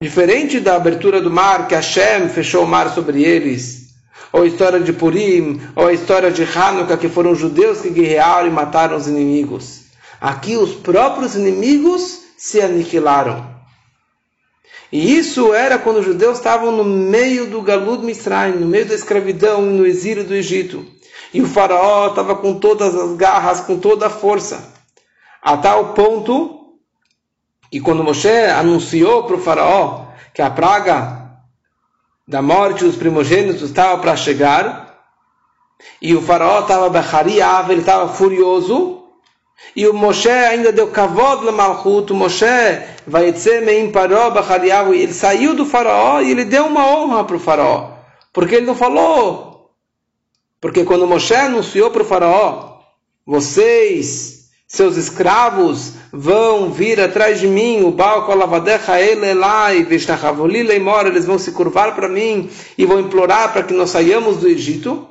Diferente 0.00 0.60
da 0.60 0.76
abertura 0.76 1.20
do 1.20 1.30
mar, 1.30 1.68
que 1.68 1.74
Hashem 1.74 2.28
fechou 2.28 2.64
o 2.64 2.66
mar 2.66 2.90
sobre 2.94 3.22
eles, 3.22 3.94
ou 4.32 4.42
a 4.42 4.46
história 4.46 4.80
de 4.80 4.92
Purim, 4.92 5.60
ou 5.76 5.86
a 5.86 5.92
história 5.92 6.30
de 6.30 6.42
Hanukkah, 6.42 6.96
que 6.96 7.08
foram 7.08 7.34
judeus 7.34 7.80
que 7.80 7.90
guerrearam 7.90 8.48
e 8.48 8.50
mataram 8.50 8.96
os 8.96 9.06
inimigos. 9.06 9.82
Aqui 10.20 10.56
os 10.56 10.72
próprios 10.74 11.34
inimigos 11.34 12.23
se 12.36 12.60
aniquilaram. 12.60 13.54
E 14.92 15.16
isso 15.16 15.52
era 15.52 15.78
quando 15.78 15.98
os 15.98 16.04
judeus 16.04 16.38
estavam 16.38 16.70
no 16.70 16.84
meio 16.84 17.46
do 17.46 17.62
Galud 17.62 18.04
Misraim, 18.04 18.52
no 18.52 18.66
meio 18.66 18.86
da 18.86 18.94
escravidão 18.94 19.64
e 19.66 19.72
no 19.72 19.86
exílio 19.86 20.24
do 20.24 20.34
Egito. 20.34 20.86
E 21.32 21.42
o 21.42 21.48
faraó 21.48 22.08
estava 22.08 22.36
com 22.36 22.58
todas 22.60 22.94
as 22.94 23.16
garras, 23.16 23.60
com 23.60 23.78
toda 23.78 24.06
a 24.06 24.10
força. 24.10 24.72
A 25.42 25.56
tal 25.56 25.94
ponto 25.94 26.64
e 27.72 27.80
quando 27.80 28.04
Moshe 28.04 28.28
anunciou 28.28 29.24
para 29.24 29.34
o 29.34 29.40
faraó 29.40 30.06
que 30.32 30.40
a 30.40 30.50
praga 30.50 31.40
da 32.26 32.40
morte 32.40 32.84
dos 32.84 32.96
primogênitos 32.96 33.62
estava 33.62 34.00
para 34.00 34.16
chegar, 34.16 34.84
e 36.00 36.14
o 36.14 36.22
faraó 36.22 36.60
estava 36.60 36.86
ele 37.70 37.80
estava 37.80 38.08
furioso, 38.08 39.03
e 39.74 39.86
o 39.86 39.94
Moshe 39.94 40.28
ainda 40.28 40.72
deu 40.72 40.88
kavod 40.88 41.50
malchut, 41.50 42.12
o 42.12 42.14
Moshe 42.14 42.44
vai 43.06 43.34
meim 43.64 43.90
paró 43.90 44.30
bechariav, 44.30 44.92
ele 44.92 45.12
saiu 45.12 45.54
do 45.54 45.64
faraó 45.64 46.20
e 46.20 46.30
ele 46.30 46.44
deu 46.44 46.66
uma 46.66 46.86
honra 46.86 47.24
para 47.24 47.36
o 47.36 47.40
faraó, 47.40 47.90
porque 48.32 48.56
ele 48.56 48.66
não 48.66 48.74
falou, 48.74 49.70
porque 50.60 50.84
quando 50.84 51.06
Moshe 51.06 51.34
anunciou 51.34 51.90
para 51.90 52.02
o 52.02 52.06
faraó, 52.06 52.78
vocês 53.26 54.34
seus 54.66 54.96
escravos 54.96 55.92
vão 56.12 56.70
vir 56.70 57.00
atrás 57.00 57.38
de 57.38 57.46
mim, 57.46 57.84
o 57.84 57.90
Baal 57.90 58.26
Kolavadecha 58.26 59.00
Elelai, 59.00 59.84
Vishnachavoli 59.84 60.62
Leimor, 60.62 61.06
eles 61.06 61.26
vão 61.26 61.38
se 61.38 61.52
curvar 61.52 61.94
para 61.94 62.08
mim 62.08 62.50
e 62.76 62.84
vão 62.84 62.98
implorar 62.98 63.52
para 63.52 63.62
que 63.62 63.74
nós 63.74 63.90
saiamos 63.90 64.38
do 64.38 64.48
Egito. 64.48 65.06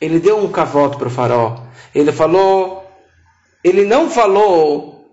Ele 0.00 0.20
deu 0.20 0.38
um 0.38 0.50
cavoto 0.50 0.96
para 0.96 1.08
o 1.08 1.10
faraó. 1.10 1.56
Ele 1.94 2.12
falou, 2.12 2.77
ele 3.68 3.84
não 3.84 4.08
falou, 4.10 5.12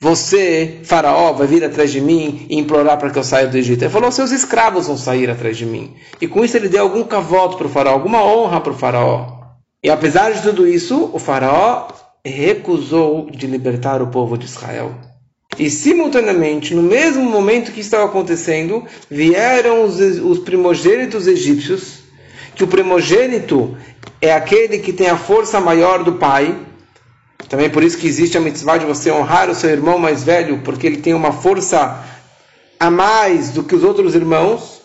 você, 0.00 0.80
faraó, 0.84 1.32
vai 1.32 1.46
vir 1.46 1.64
atrás 1.64 1.90
de 1.90 2.00
mim 2.00 2.46
e 2.48 2.58
implorar 2.58 2.98
para 2.98 3.10
que 3.10 3.18
eu 3.18 3.24
saia 3.24 3.46
do 3.46 3.56
Egito. 3.56 3.82
Ele 3.82 3.90
falou, 3.90 4.12
seus 4.12 4.30
escravos 4.30 4.86
vão 4.86 4.96
sair 4.96 5.30
atrás 5.30 5.56
de 5.56 5.66
mim. 5.66 5.94
E 6.20 6.28
com 6.28 6.44
isso 6.44 6.56
ele 6.56 6.68
deu 6.68 6.82
algum 6.82 7.02
cavoto 7.04 7.56
para 7.56 7.66
o 7.66 7.70
faraó, 7.70 7.92
alguma 7.92 8.22
honra 8.22 8.60
para 8.60 8.72
o 8.72 8.76
faraó. 8.76 9.36
E 9.82 9.90
apesar 9.90 10.32
de 10.32 10.42
tudo 10.42 10.66
isso, 10.66 11.10
o 11.12 11.18
faraó 11.18 11.88
recusou 12.24 13.30
de 13.30 13.46
libertar 13.46 14.02
o 14.02 14.08
povo 14.08 14.36
de 14.36 14.46
Israel. 14.46 14.94
E 15.58 15.70
simultaneamente, 15.70 16.74
no 16.74 16.82
mesmo 16.82 17.24
momento 17.24 17.72
que 17.72 17.80
estava 17.80 18.04
acontecendo, 18.04 18.84
vieram 19.10 19.84
os, 19.84 19.98
os 19.98 20.40
primogênitos 20.40 21.26
egípcios, 21.26 22.00
que 22.54 22.64
o 22.64 22.66
primogênito 22.66 23.76
é 24.20 24.32
aquele 24.32 24.78
que 24.78 24.92
tem 24.92 25.08
a 25.08 25.16
força 25.16 25.60
maior 25.60 26.02
do 26.02 26.14
pai. 26.14 26.65
Também 27.48 27.70
por 27.70 27.82
isso 27.82 27.98
que 27.98 28.06
existe 28.06 28.36
a 28.36 28.40
mitzvah 28.40 28.78
de 28.78 28.86
você 28.86 29.10
honrar 29.10 29.48
o 29.48 29.54
seu 29.54 29.70
irmão 29.70 29.98
mais 29.98 30.24
velho, 30.24 30.62
porque 30.62 30.86
ele 30.86 30.98
tem 30.98 31.14
uma 31.14 31.32
força 31.32 32.04
a 32.78 32.90
mais 32.90 33.50
do 33.50 33.62
que 33.62 33.74
os 33.74 33.84
outros 33.84 34.14
irmãos. 34.14 34.82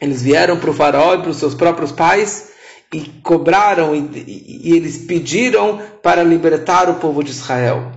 Eles 0.00 0.22
vieram 0.22 0.58
para 0.58 0.70
o 0.70 0.74
faraó 0.74 1.14
e 1.14 1.18
para 1.18 1.30
os 1.30 1.36
seus 1.36 1.54
próprios 1.54 1.92
pais 1.92 2.50
e 2.92 3.00
cobraram 3.22 3.94
e, 3.94 4.60
e, 4.64 4.76
eles 4.76 4.98
pediram 4.98 5.80
para 6.02 6.22
libertar 6.22 6.88
o 6.88 6.94
povo 6.94 7.22
de 7.22 7.30
Israel. 7.30 7.92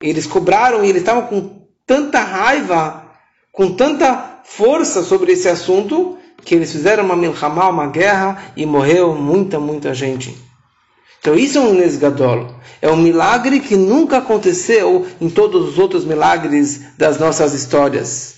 Eles 0.00 0.26
cobraram 0.26 0.84
e 0.84 0.88
eles 0.88 1.02
estavam 1.02 1.26
com 1.26 1.66
tanta 1.86 2.20
raiva, 2.20 3.04
com 3.52 3.74
tanta 3.74 4.40
força 4.44 5.02
sobre 5.02 5.32
esse 5.32 5.48
assunto, 5.48 6.18
que 6.44 6.54
eles 6.54 6.72
fizeram 6.72 7.04
uma 7.04 7.16
milhamá, 7.16 7.68
uma 7.68 7.86
guerra, 7.86 8.52
e 8.56 8.66
morreu 8.66 9.14
muita, 9.14 9.60
muita 9.60 9.94
gente. 9.94 10.36
Então 11.22 11.36
isso 11.36 11.56
é 11.56 11.60
um 11.60 11.74
nesgadol. 11.74 12.52
É 12.80 12.90
um 12.90 12.96
milagre 12.96 13.60
que 13.60 13.76
nunca 13.76 14.18
aconteceu 14.18 15.06
em 15.20 15.30
todos 15.30 15.68
os 15.68 15.78
outros 15.78 16.04
milagres 16.04 16.80
das 16.98 17.16
nossas 17.16 17.54
histórias. 17.54 18.34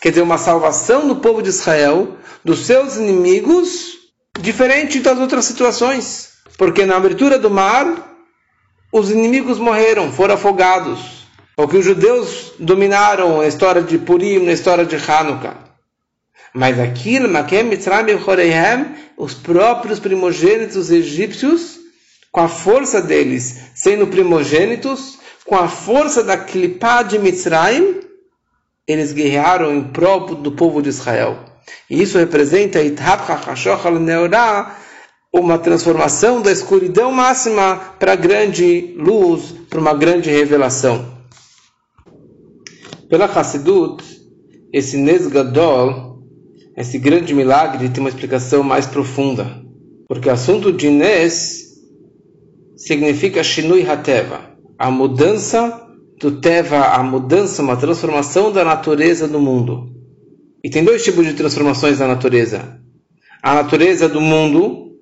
Quer 0.00 0.08
dizer, 0.08 0.22
uma 0.22 0.38
salvação 0.38 1.06
do 1.06 1.16
povo 1.16 1.42
de 1.42 1.50
Israel, 1.50 2.16
dos 2.42 2.64
seus 2.64 2.96
inimigos, 2.96 3.98
diferente 4.40 5.00
das 5.00 5.18
outras 5.18 5.44
situações. 5.44 6.30
Porque 6.56 6.86
na 6.86 6.96
abertura 6.96 7.38
do 7.38 7.50
mar, 7.50 8.16
os 8.90 9.10
inimigos 9.10 9.58
morreram, 9.58 10.10
foram 10.10 10.36
afogados. 10.36 11.26
Ou 11.54 11.68
que 11.68 11.76
os 11.76 11.84
judeus 11.84 12.54
dominaram 12.58 13.42
a 13.42 13.46
história 13.46 13.82
de 13.82 13.98
Purim, 13.98 14.48
a 14.48 14.52
história 14.52 14.86
de 14.86 14.96
Hanukkah. 14.96 15.58
Mas 16.54 16.80
aqui, 16.80 17.18
os 19.18 19.34
próprios 19.34 20.00
primogênitos 20.00 20.90
egípcios, 20.90 21.75
com 22.36 22.40
a 22.40 22.48
força 22.48 23.00
deles 23.00 23.70
sendo 23.74 24.08
primogênitos, 24.08 25.18
com 25.46 25.56
a 25.56 25.68
força 25.68 26.22
da 26.22 26.36
clipá 26.36 27.02
de 27.02 27.18
Mitzrayim, 27.18 28.00
eles 28.86 29.14
guerrearam 29.14 29.74
em 29.74 29.82
prol 29.84 30.34
do 30.34 30.52
povo 30.52 30.82
de 30.82 30.90
Israel. 30.90 31.38
E 31.88 32.02
isso 32.02 32.18
representa 32.18 32.78
uma 35.32 35.56
transformação 35.56 36.42
da 36.42 36.52
escuridão 36.52 37.10
máxima 37.10 37.76
para 37.98 38.14
grande 38.14 38.94
luz, 38.98 39.54
para 39.70 39.80
uma 39.80 39.94
grande 39.94 40.28
revelação. 40.28 41.06
Pela 43.08 43.24
Hassidut, 43.24 44.04
esse 44.74 44.98
Nesgadol, 44.98 46.18
esse 46.76 46.98
grande 46.98 47.32
milagre, 47.32 47.88
tem 47.88 48.02
uma 48.02 48.10
explicação 48.10 48.62
mais 48.62 48.86
profunda. 48.86 49.64
Porque 50.06 50.28
o 50.28 50.32
assunto 50.32 50.70
de 50.70 50.90
Nes 50.90 51.65
significa 52.76 53.42
Shinui 53.42 53.88
Hateva, 53.88 54.50
a 54.78 54.90
mudança 54.90 55.82
do 56.20 56.40
Teva, 56.40 56.78
a 56.78 57.02
mudança, 57.02 57.62
uma 57.62 57.76
transformação 57.76 58.52
da 58.52 58.64
natureza 58.64 59.26
do 59.26 59.40
mundo. 59.40 59.90
E 60.62 60.70
tem 60.70 60.84
dois 60.84 61.02
tipos 61.02 61.26
de 61.26 61.34
transformações 61.34 61.98
da 61.98 62.06
natureza. 62.06 62.80
A 63.42 63.54
natureza 63.54 64.08
do 64.08 64.20
mundo, 64.20 64.98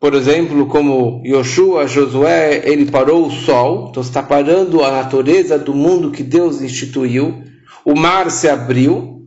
por 0.00 0.14
exemplo, 0.14 0.66
como 0.66 1.22
Yoshua, 1.24 1.86
Josué, 1.86 2.62
ele 2.64 2.90
parou 2.90 3.26
o 3.26 3.30
sol, 3.30 3.88
então 3.90 4.02
está 4.02 4.22
parando 4.22 4.82
a 4.82 4.90
natureza 4.90 5.58
do 5.58 5.74
mundo 5.74 6.10
que 6.10 6.22
Deus 6.22 6.60
instituiu, 6.60 7.42
o 7.84 7.94
mar 7.94 8.30
se 8.30 8.48
abriu, 8.48 9.26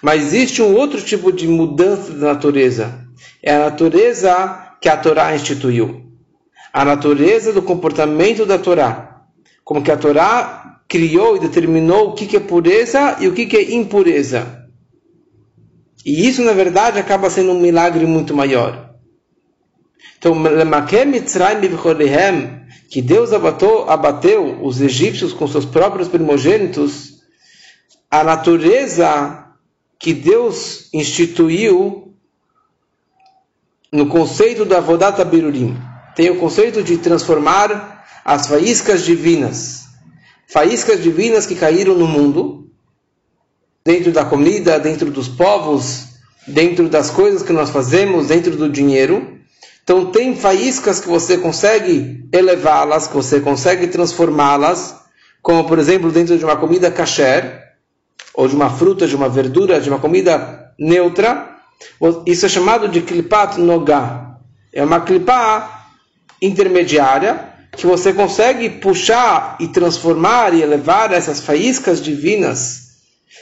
mas 0.00 0.22
existe 0.22 0.62
um 0.62 0.76
outro 0.76 1.00
tipo 1.00 1.32
de 1.32 1.48
mudança 1.48 2.12
da 2.12 2.34
natureza, 2.34 3.06
é 3.42 3.54
a 3.54 3.70
natureza 3.70 4.76
que 4.80 4.88
a 4.88 4.96
Torá 4.96 5.34
instituiu, 5.34 6.11
a 6.72 6.84
natureza 6.84 7.52
do 7.52 7.62
comportamento 7.62 8.46
da 8.46 8.58
Torá, 8.58 9.24
como 9.62 9.82
que 9.82 9.90
a 9.90 9.96
Torá 9.96 10.80
criou 10.88 11.36
e 11.36 11.40
determinou 11.40 12.10
o 12.10 12.14
que 12.14 12.36
é 12.36 12.40
pureza 12.40 13.16
e 13.20 13.28
o 13.28 13.32
que 13.32 13.56
é 13.56 13.74
impureza. 13.74 14.68
E 16.04 16.26
isso, 16.26 16.42
na 16.42 16.52
verdade, 16.52 16.98
acaba 16.98 17.30
sendo 17.30 17.52
um 17.52 17.60
milagre 17.60 18.06
muito 18.06 18.34
maior. 18.34 18.94
Então, 20.18 20.34
que 22.88 23.02
Deus 23.02 23.32
abateu, 23.32 24.62
os 24.62 24.80
egípcios 24.80 25.32
com 25.32 25.48
seus 25.48 25.64
próprios 25.64 26.08
primogênitos, 26.08 27.22
a 28.10 28.22
natureza 28.22 29.46
que 29.98 30.12
Deus 30.12 30.88
instituiu 30.92 32.14
no 33.90 34.06
conceito 34.06 34.64
da 34.64 34.80
Vodata 34.80 35.24
Birurim. 35.24 35.91
Tem 36.14 36.30
o 36.30 36.38
conceito 36.38 36.82
de 36.82 36.98
transformar 36.98 38.04
as 38.24 38.46
faíscas 38.46 39.04
divinas, 39.04 39.84
faíscas 40.46 41.02
divinas 41.02 41.46
que 41.46 41.54
caíram 41.54 41.94
no 41.94 42.06
mundo, 42.06 42.70
dentro 43.84 44.12
da 44.12 44.24
comida, 44.24 44.78
dentro 44.78 45.10
dos 45.10 45.28
povos, 45.28 46.04
dentro 46.46 46.88
das 46.88 47.10
coisas 47.10 47.42
que 47.42 47.52
nós 47.52 47.70
fazemos, 47.70 48.28
dentro 48.28 48.56
do 48.56 48.68
dinheiro. 48.68 49.38
Então 49.82 50.06
tem 50.12 50.36
faíscas 50.36 51.00
que 51.00 51.08
você 51.08 51.38
consegue 51.38 52.28
elevá-las, 52.32 53.08
que 53.08 53.14
você 53.14 53.40
consegue 53.40 53.88
transformá-las, 53.88 54.94
como 55.40 55.66
por 55.66 55.78
exemplo 55.78 56.12
dentro 56.12 56.38
de 56.38 56.44
uma 56.44 56.56
comida 56.56 56.90
kasher, 56.90 57.60
ou 58.34 58.46
de 58.46 58.54
uma 58.54 58.70
fruta, 58.70 59.06
de 59.06 59.16
uma 59.16 59.28
verdura, 59.28 59.80
de 59.80 59.88
uma 59.88 59.98
comida 59.98 60.72
neutra. 60.78 61.56
Isso 62.26 62.46
é 62.46 62.48
chamado 62.48 62.88
de 62.88 63.00
klipat 63.00 63.58
nogá. 63.58 64.38
É 64.72 64.84
uma 64.84 65.00
klipá 65.00 65.81
intermediária 66.42 67.52
que 67.70 67.86
você 67.86 68.12
consegue 68.12 68.68
puxar 68.68 69.56
e 69.58 69.68
transformar 69.68 70.52
e 70.52 70.60
elevar 70.60 71.12
essas 71.12 71.40
faíscas 71.40 72.02
divinas 72.02 72.82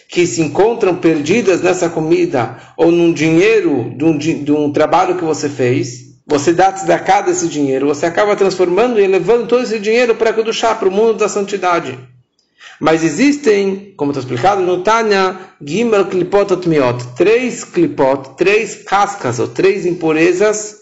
que 0.08 0.26
se 0.26 0.42
encontram 0.42 0.96
perdidas 0.96 1.62
nessa 1.62 1.88
comida 1.88 2.56
ou 2.76 2.92
num 2.92 3.12
dinheiro 3.12 3.92
de 3.96 4.04
um, 4.04 4.18
de 4.18 4.52
um 4.52 4.72
trabalho 4.72 5.16
que 5.16 5.24
você 5.24 5.48
fez, 5.48 6.10
você 6.26 6.52
dá 6.52 6.70
tzedakah 6.70 7.22
desse 7.22 7.48
dinheiro, 7.48 7.88
você 7.88 8.06
acaba 8.06 8.36
transformando 8.36 9.00
e 9.00 9.06
levando 9.06 9.48
todo 9.48 9.62
esse 9.62 9.78
dinheiro 9.80 10.14
para 10.14 10.52
chá, 10.52 10.74
para 10.74 10.88
o 10.88 10.92
mundo 10.92 11.14
da 11.14 11.28
santidade. 11.28 11.98
Mas 12.80 13.04
existem, 13.04 13.92
como 13.96 14.10
está 14.10 14.20
explicado 14.20 14.62
no 14.62 14.82
Tanya, 14.82 15.38
Gimel 15.62 16.06
Klipot 16.06 16.52
Otmiot, 16.52 17.04
três 17.16 17.62
klipot, 17.62 18.36
três 18.36 18.76
cascas 18.76 19.38
ou 19.38 19.48
três 19.48 19.84
impurezas 19.84 20.76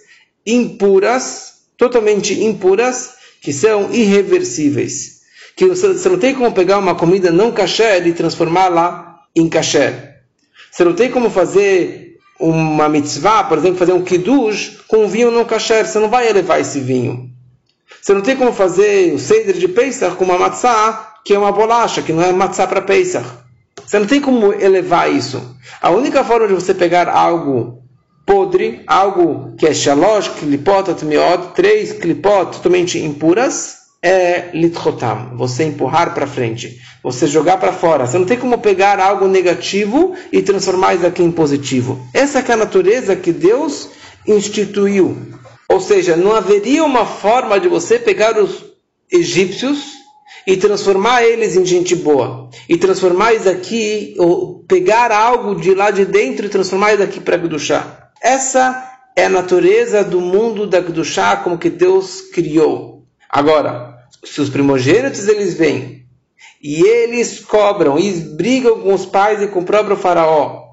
impuras, 0.47 1.48
totalmente 1.79 2.45
impuras, 2.45 3.15
que 3.41 3.53
são 3.53 3.91
irreversíveis. 3.93 5.19
Que 5.57 5.67
você 5.67 6.09
não 6.09 6.19
tem 6.19 6.35
como 6.35 6.53
pegar 6.53 6.79
uma 6.79 6.95
comida 6.95 7.31
não 7.31 7.53
kasher 7.53 8.07
e 8.07 8.13
transformá-la 8.13 9.21
em 9.35 9.49
kasher. 9.49 10.17
Você 10.71 10.85
não 10.85 10.93
tem 10.93 11.11
como 11.11 11.31
fazer 11.31 12.19
uma 12.39 12.89
mitzvah, 12.89 13.45
por 13.45 13.59
exemplo, 13.59 13.79
fazer 13.79 13.93
um 13.93 14.03
kiddush 14.03 14.81
com 14.87 15.09
vinho 15.09 15.31
não 15.31 15.45
kasher. 15.45 15.87
Você 15.87 15.99
não 15.99 16.11
vai 16.11 16.29
elevar 16.29 16.61
esse 16.61 16.81
vinho. 16.81 17.31
Você 18.03 18.13
não 18.13 18.21
tem 18.21 18.37
como 18.37 18.53
fazer 18.53 19.15
o 19.15 19.19
seder 19.19 19.57
de 19.57 19.69
Pesach 19.69 20.17
com 20.17 20.25
uma 20.25 20.39
matzah, 20.39 21.17
que 21.25 21.35
é 21.35 21.39
uma 21.39 21.53
bolacha, 21.53 22.03
que 22.03 22.13
não 22.13 22.23
é 22.23 22.33
matzah 22.33 22.67
para 22.67 22.83
Pesach. 22.83 23.27
Você 23.85 23.99
não 23.99 24.07
tem 24.07 24.21
como 24.21 24.53
elevar 24.53 25.13
isso. 25.13 25.57
A 25.81 25.91
única 25.91 26.23
forma 26.25 26.47
de 26.47 26.55
você 26.55 26.75
pegar 26.75 27.09
algo 27.09 27.83
podre, 28.29 28.83
algo 28.87 29.55
que 29.57 29.67
é 29.67 29.73
shalosh, 29.73 30.29
klipot, 30.39 30.91
atmiot, 30.91 31.55
três 31.55 31.95
klipot 31.95 32.53
totalmente 32.53 32.99
impuras, 32.99 33.79
é 34.03 34.51
litchotam, 34.53 35.35
você 35.35 35.65
empurrar 35.65 36.13
para 36.13 36.27
frente, 36.27 36.79
você 37.03 37.27
jogar 37.27 37.57
para 37.57 37.73
fora. 37.73 38.07
Você 38.07 38.19
não 38.19 38.27
tem 38.27 38.39
como 38.39 38.59
pegar 38.59 39.01
algo 39.01 39.27
negativo 39.27 40.15
e 40.31 40.43
transformar 40.43 40.95
isso 40.95 41.07
aqui 41.07 41.23
em 41.23 41.33
positivo. 41.33 41.99
Essa 42.13 42.41
é 42.41 42.53
a 42.53 42.57
natureza 42.57 43.17
que 43.17 43.33
Deus 43.33 43.89
instituiu. 44.27 45.17
Ou 45.67 45.81
seja, 45.81 46.15
não 46.15 46.35
haveria 46.35 46.85
uma 46.85 47.07
forma 47.07 47.59
de 47.59 47.67
você 47.67 47.99
pegar 47.99 48.39
os 48.39 48.63
egípcios 49.11 49.99
e 50.47 50.57
transformar 50.57 51.23
eles 51.25 51.57
em 51.57 51.65
gente 51.65 51.97
boa. 51.97 52.51
E 52.69 52.77
transformar 52.77 53.35
isso 53.35 53.49
aqui, 53.49 54.15
ou 54.19 54.65
pegar 54.69 55.11
algo 55.11 55.59
de 55.59 55.75
lá 55.75 55.91
de 55.91 56.05
dentro 56.05 56.47
e 56.47 56.49
transformar 56.51 56.95
isso 56.95 57.03
aqui 57.03 57.21
para 57.21 57.37
Gdushá. 57.37 58.08
Essa 58.21 59.01
é 59.17 59.27
a 59.27 59.31
natureza 59.31 60.05
do 60.05 60.21
mundo 60.21 60.67
da 60.67 60.81
Gdushá 60.81 61.37
como 61.39 61.59
que 61.59 61.71
Deus 61.71 62.21
criou. 62.33 63.05
Agora, 63.29 63.99
se 64.25 64.41
os 64.41 64.49
primogênitos 64.49 65.29
eles 65.29 65.55
vêm 65.55 66.07
e 66.63 66.83
eles 66.83 67.41
cobram 67.41 67.99
e 67.99 68.13
brigam 68.13 68.81
com 68.81 68.95
os 68.95 69.07
pais 69.07 69.43
e 69.43 69.49
com 69.49 69.61
o 69.61 69.65
próprio 69.65 69.97
faraó 69.97 70.69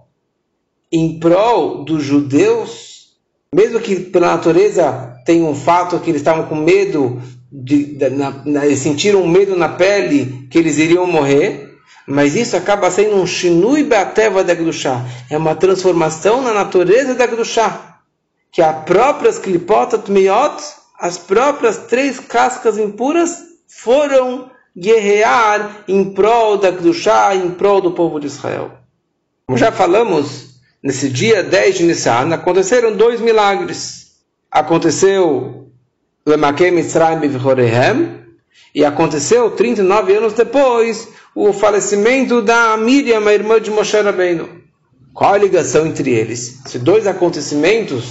em 0.92 1.20
prol 1.20 1.84
dos 1.84 2.04
judeus, 2.04 3.16
mesmo 3.54 3.80
que 3.80 3.96
pela 3.96 4.28
natureza 4.28 5.16
tenha 5.26 5.46
um 5.46 5.56
fato 5.56 6.00
que 6.00 6.10
eles 6.10 6.22
estavam 6.22 6.46
com 6.46 6.56
medo, 6.56 7.22
de, 7.52 7.98
de 7.98 8.10
na, 8.10 8.32
na, 8.46 8.66
eles 8.66 8.80
sentiram 8.80 9.22
um 9.24 9.28
medo 9.28 9.56
na 9.56 9.70
pele 9.70 10.48
que 10.50 10.58
eles 10.58 10.78
iriam 10.78 11.08
morrer, 11.08 11.65
mas 12.08 12.36
isso 12.36 12.56
acaba 12.56 12.92
sendo 12.92 13.16
um 13.16 13.26
shinui 13.26 13.84
beateva 13.84 14.44
da 14.44 14.54
Gdushá. 14.54 15.04
É 15.30 15.38
uma 15.38 15.56
transformação 15.56 16.42
na 16.42 16.54
natureza 16.54 17.16
da 17.16 17.26
Gdushá. 17.26 18.00
Que 18.52 18.62
a 18.62 18.72
própria 18.72 19.30
Sklipotat 19.30 20.10
Meyot 20.10 20.62
as 21.00 21.18
próprias 21.18 21.78
três 21.78 22.20
cascas 22.20 22.78
impuras 22.78 23.44
foram 23.68 24.50
guerrear 24.76 25.84
em 25.88 26.14
prol 26.14 26.58
da 26.58 26.72
Kedushá, 26.72 27.36
em 27.36 27.52
prol 27.52 27.82
do 27.82 27.92
povo 27.92 28.20
de 28.20 28.28
Israel. 28.28 28.72
Como 29.46 29.58
já 29.58 29.72
falamos, 29.72 30.60
nesse 30.82 31.10
dia 31.10 31.44
10 31.44 31.78
de 31.78 31.84
Nissan, 31.84 32.34
aconteceram 32.34 32.96
dois 32.96 33.20
milagres. 33.20 34.16
Aconteceu 34.50 35.70
Lemakem 36.26 36.72
Mitzrayim 36.72 37.22
e 38.74 38.84
aconteceu 38.84 39.52
39 39.52 40.16
anos 40.16 40.34
depois 40.34 41.10
o 41.36 41.52
falecimento 41.52 42.42
da 42.42 42.78
Miriam, 42.78 43.28
a 43.28 43.34
irmã 43.34 43.60
de 43.60 43.70
Moshe 43.70 44.00
Rabbeinu. 44.00 44.64
Qual 45.14 45.34
a 45.34 45.38
ligação 45.38 45.86
entre 45.86 46.12
eles? 46.12 46.62
Esses 46.66 46.82
dois 46.82 47.06
acontecimentos 47.06 48.06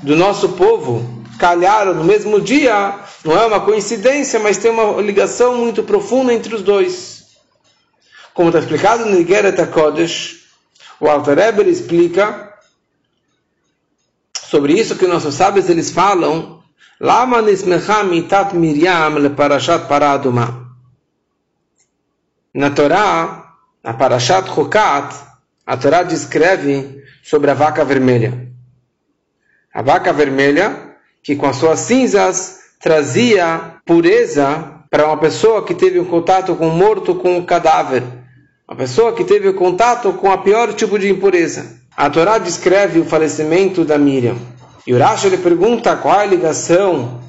do 0.00 0.14
nosso 0.14 0.50
povo 0.50 1.24
calharam 1.36 1.94
no 1.94 2.04
mesmo 2.04 2.40
dia, 2.40 2.94
não 3.24 3.36
é 3.36 3.44
uma 3.44 3.60
coincidência, 3.60 4.38
mas 4.38 4.56
tem 4.56 4.70
uma 4.70 5.02
ligação 5.02 5.56
muito 5.56 5.82
profunda 5.82 6.32
entre 6.32 6.54
os 6.54 6.62
dois. 6.62 7.24
Como 8.32 8.50
está 8.50 8.60
explicado 8.60 9.06
no 9.06 9.18
Igeret 9.18 9.60
HaKodesh, 9.60 10.44
o 11.00 11.08
Alter 11.08 11.38
Eber 11.38 11.66
explica 11.66 12.54
sobre 14.32 14.74
isso 14.74 14.96
que 14.96 15.06
nossos 15.06 15.34
sábios 15.34 15.68
eles 15.68 15.90
falam 15.90 16.60
Lama 17.00 17.40
mitat 17.42 18.54
Miriam 18.54 19.18
le 19.18 19.30
parashat 19.30 19.88
paraduma. 19.88 20.59
Na 22.52 22.70
Torá, 22.70 23.54
na 23.82 23.94
parashat 23.94 24.48
Chokat, 24.52 25.14
a 25.64 25.76
Torá 25.76 26.02
descreve 26.02 27.04
sobre 27.22 27.50
a 27.50 27.54
vaca 27.54 27.84
vermelha. 27.84 28.48
A 29.72 29.82
vaca 29.82 30.12
vermelha 30.12 30.90
que 31.22 31.36
com 31.36 31.46
as 31.46 31.56
suas 31.56 31.80
cinzas 31.80 32.58
trazia 32.80 33.76
pureza 33.86 34.80
para 34.90 35.06
uma 35.06 35.16
pessoa 35.16 35.64
que 35.64 35.74
teve 35.74 36.00
um 36.00 36.04
contato 36.04 36.56
com 36.56 36.66
um 36.66 36.74
morto, 36.74 37.14
com 37.14 37.36
um 37.36 37.44
cadáver. 37.44 38.02
Uma 38.66 38.76
pessoa 38.76 39.12
que 39.12 39.22
teve 39.22 39.52
contato 39.52 40.12
com 40.14 40.32
a 40.32 40.38
pior 40.38 40.72
tipo 40.72 40.98
de 40.98 41.08
impureza. 41.08 41.78
A 41.96 42.10
Torá 42.10 42.38
descreve 42.38 42.98
o 42.98 43.04
falecimento 43.04 43.84
da 43.84 43.96
Miriam. 43.96 44.36
E 44.86 44.92
o 44.92 44.98
Rashi 44.98 45.26
ele 45.26 45.38
pergunta 45.38 45.94
qual 45.96 46.20
é 46.20 46.22
a 46.24 46.26
ligação, 46.26 47.20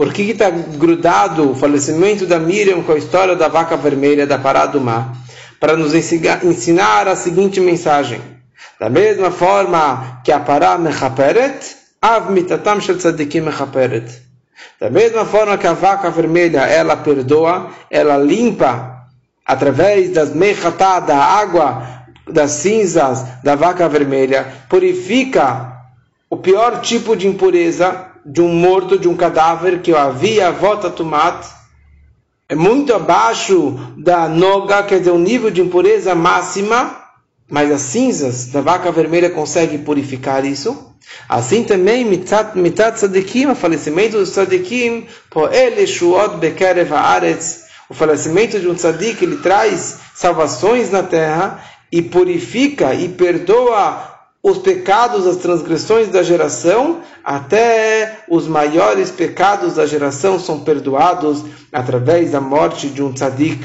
por 0.00 0.14
que 0.14 0.22
está 0.22 0.48
grudado 0.48 1.50
o 1.50 1.54
falecimento 1.54 2.24
da 2.24 2.38
Miriam 2.38 2.82
com 2.82 2.92
a 2.92 2.96
história 2.96 3.36
da 3.36 3.48
vaca 3.48 3.76
vermelha 3.76 4.26
da 4.26 4.38
parada 4.38 4.72
do 4.72 4.80
mar? 4.80 5.14
Para 5.60 5.76
nos 5.76 5.92
ensinar 5.92 7.06
a 7.06 7.14
seguinte 7.14 7.60
mensagem. 7.60 8.18
Da 8.80 8.88
mesma 8.88 9.30
forma 9.30 10.22
que 10.24 10.32
a 10.32 10.40
pará 10.40 10.78
mechaperet, 10.78 11.76
av 12.00 12.30
mitatam 12.30 12.80
shel 12.80 12.96
tzadikim 12.96 13.42
mechaperet. 13.42 14.10
Da 14.80 14.88
mesma 14.88 15.26
forma 15.26 15.58
que 15.58 15.66
a 15.66 15.74
vaca 15.74 16.08
vermelha, 16.08 16.60
ela 16.60 16.96
perdoa, 16.96 17.68
ela 17.90 18.16
limpa 18.16 19.04
através 19.44 20.12
das 20.12 20.34
mechatá, 20.34 20.98
da 21.00 21.18
água, 21.18 22.06
das 22.26 22.52
cinzas 22.52 23.22
da 23.44 23.54
vaca 23.54 23.86
vermelha, 23.86 24.46
purifica 24.66 25.76
o 26.30 26.38
pior 26.38 26.80
tipo 26.80 27.14
de 27.14 27.28
impureza 27.28 28.09
de 28.24 28.40
um 28.40 28.52
morto, 28.54 28.98
de 28.98 29.08
um 29.08 29.16
cadáver 29.16 29.80
que 29.80 29.94
havia 29.94 30.50
vota 30.50 30.90
tomate, 30.90 31.48
é 32.48 32.54
muito 32.54 32.92
abaixo 32.92 33.78
da 33.96 34.28
noga, 34.28 34.82
quer 34.82 34.98
dizer, 34.98 35.12
um 35.12 35.18
nível 35.18 35.50
de 35.50 35.60
impureza 35.60 36.14
máxima, 36.14 36.96
mas 37.48 37.70
as 37.70 37.80
cinzas 37.82 38.46
da 38.46 38.60
vaca 38.60 38.90
vermelha 38.90 39.30
conseguem 39.30 39.78
purificar 39.78 40.44
isso. 40.44 40.92
Assim 41.28 41.64
também, 41.64 42.04
mitat, 42.04 42.56
mitat 42.58 42.96
tzadikim, 42.96 43.46
o 43.46 43.54
falecimento 43.54 44.18
dos 44.18 44.30
tzadikim, 44.30 45.06
ele 45.52 45.86
shuot 45.86 46.36
bekerev 46.36 46.92
haaretz, 46.92 47.70
o 47.90 47.94
falecimento 47.94 48.58
de 48.60 48.68
um 48.68 48.74
tzadik, 48.74 49.24
ele 49.24 49.38
traz 49.38 49.98
salvações 50.14 50.90
na 50.92 51.02
terra 51.02 51.60
e 51.90 52.00
purifica 52.00 52.94
e 52.94 53.08
perdoa 53.08 54.09
os 54.42 54.58
pecados, 54.58 55.26
as 55.26 55.36
transgressões 55.36 56.08
da 56.08 56.22
geração, 56.22 57.02
até 57.22 58.24
os 58.28 58.48
maiores 58.48 59.10
pecados 59.10 59.74
da 59.74 59.86
geração 59.86 60.38
são 60.38 60.60
perdoados 60.60 61.44
através 61.70 62.32
da 62.32 62.40
morte 62.40 62.88
de 62.88 63.02
um 63.02 63.12
tzadik. 63.12 63.62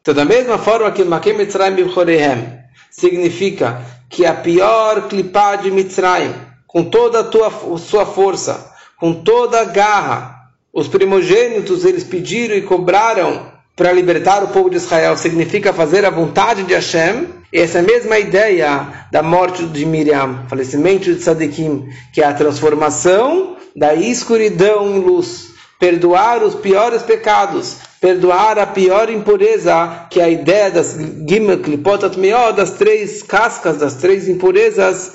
Então, 0.00 0.14
da 0.14 0.24
mesma 0.24 0.56
forma 0.58 0.90
que 0.92 1.02
Makem 1.02 1.36
Mitzrayim 1.36 1.74
B'chorehem 1.74 2.60
significa 2.90 3.82
que 4.08 4.24
a 4.24 4.34
pior 4.34 5.08
clipá 5.08 5.56
de 5.56 5.70
Mitzrayim, 5.70 6.32
com 6.66 6.84
toda 6.84 7.20
a 7.20 7.24
tua, 7.24 7.50
sua 7.78 8.06
força, 8.06 8.72
com 9.00 9.12
toda 9.12 9.60
a 9.60 9.64
garra, 9.64 10.50
os 10.72 10.86
primogênitos 10.86 11.84
eles 11.84 12.04
pediram 12.04 12.54
e 12.54 12.62
cobraram 12.62 13.53
para 13.76 13.92
libertar 13.92 14.42
o 14.44 14.48
povo 14.48 14.70
de 14.70 14.76
Israel, 14.76 15.16
significa 15.16 15.72
fazer 15.72 16.04
a 16.04 16.10
vontade 16.10 16.62
de 16.62 16.74
Hashem, 16.74 17.28
essa 17.52 17.82
mesma 17.82 18.18
ideia 18.18 19.06
da 19.10 19.22
morte 19.22 19.66
de 19.66 19.84
Miriam, 19.84 20.44
falecimento 20.48 21.12
de 21.12 21.16
Tzadikim, 21.16 21.88
que 22.12 22.20
é 22.20 22.26
a 22.26 22.34
transformação 22.34 23.56
da 23.74 23.94
escuridão 23.94 24.88
em 24.90 25.00
luz, 25.00 25.48
perdoar 25.78 26.42
os 26.42 26.54
piores 26.54 27.02
pecados, 27.02 27.76
perdoar 28.00 28.58
a 28.58 28.66
pior 28.66 29.10
impureza, 29.10 30.06
que 30.08 30.20
é 30.20 30.24
a 30.24 30.28
ideia 30.28 30.70
das 30.70 30.96
Gimel 31.28 31.60
Klipotat 31.60 32.18
Meod, 32.18 32.56
das 32.56 32.72
três 32.72 33.22
cascas, 33.22 33.78
das 33.78 33.94
três 33.94 34.28
impurezas 34.28 35.14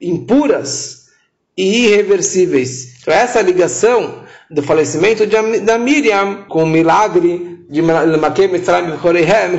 impuras 0.00 1.08
e 1.56 1.86
irreversíveis. 1.86 3.00
Então 3.02 3.12
essa 3.12 3.42
ligação 3.42 4.22
do 4.50 4.62
falecimento 4.62 5.26
de, 5.26 5.60
da 5.60 5.76
Miriam 5.76 6.44
com 6.48 6.62
o 6.62 6.66
milagre 6.66 7.57
de 7.68 7.82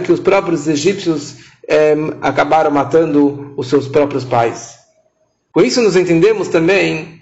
que 0.03 0.11
os 0.11 0.19
próprios 0.19 0.67
egípcios 0.67 1.35
é, 1.67 1.95
acabaram 2.21 2.71
matando 2.71 3.53
os 3.55 3.67
seus 3.67 3.87
próprios 3.87 4.25
pais. 4.25 4.79
Com 5.51 5.61
isso 5.61 5.81
nos 5.81 5.95
entendemos 5.95 6.47
também 6.47 7.21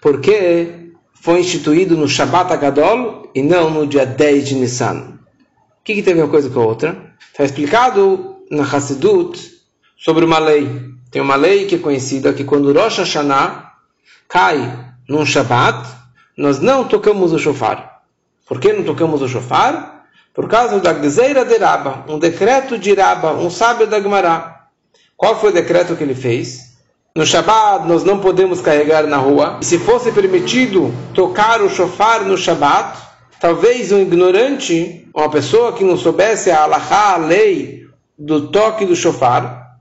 porque 0.00 0.90
foi 1.14 1.40
instituído 1.40 1.96
no 1.96 2.06
Shabbat 2.06 2.52
Agadol 2.52 3.30
e 3.34 3.42
não 3.42 3.70
no 3.70 3.86
dia 3.86 4.04
10 4.04 4.48
de 4.48 4.54
Nissan. 4.56 5.18
O 5.80 5.84
que, 5.84 5.94
que 5.94 6.02
teve 6.02 6.20
uma 6.20 6.28
coisa 6.28 6.50
com 6.50 6.60
a 6.60 6.66
outra? 6.66 7.14
Está 7.32 7.44
explicado 7.44 8.36
na 8.50 8.62
Hassidut 8.62 9.40
sobre 9.96 10.24
uma 10.24 10.38
lei. 10.38 10.68
Tem 11.10 11.22
uma 11.22 11.36
lei 11.36 11.64
que 11.64 11.76
é 11.76 11.78
conhecida 11.78 12.32
que 12.32 12.44
quando 12.44 12.72
Rosh 12.72 12.98
Hashanah 12.98 13.72
cai 14.28 14.92
num 15.08 15.24
Shabbat, 15.24 15.88
nós 16.36 16.60
não 16.60 16.84
tocamos 16.84 17.32
o 17.32 17.38
shofar. 17.38 18.02
Por 18.46 18.60
que 18.60 18.72
não 18.72 18.84
tocamos 18.84 19.22
o 19.22 19.28
shofar? 19.28 19.95
Por 20.36 20.46
causa 20.48 20.78
da 20.78 20.92
Gzeira 20.92 21.46
de 21.46 21.56
Raba, 21.56 22.04
um 22.06 22.18
decreto 22.18 22.78
de 22.78 22.92
Raba, 22.92 23.32
um 23.32 23.48
sábio 23.48 23.86
da 23.86 23.98
Gemara. 23.98 24.54
Qual 25.16 25.40
foi 25.40 25.48
o 25.48 25.54
decreto 25.54 25.96
que 25.96 26.04
ele 26.04 26.14
fez? 26.14 26.76
No 27.16 27.24
Shabat 27.24 27.88
nós 27.88 28.04
não 28.04 28.20
podemos 28.20 28.60
carregar 28.60 29.06
na 29.06 29.16
rua. 29.16 29.58
E 29.62 29.64
se 29.64 29.78
fosse 29.78 30.12
permitido 30.12 30.94
tocar 31.14 31.62
o 31.62 31.70
shofar 31.70 32.22
no 32.22 32.36
Shabat, 32.36 32.98
talvez 33.40 33.90
um 33.90 33.98
ignorante, 33.98 35.08
uma 35.14 35.30
pessoa 35.30 35.72
que 35.72 35.82
não 35.82 35.96
soubesse 35.96 36.50
a 36.50 36.64
halakha, 36.64 37.14
a 37.14 37.16
lei 37.16 37.86
do 38.18 38.48
toque 38.48 38.84
do 38.84 38.94
shofar, 38.94 39.78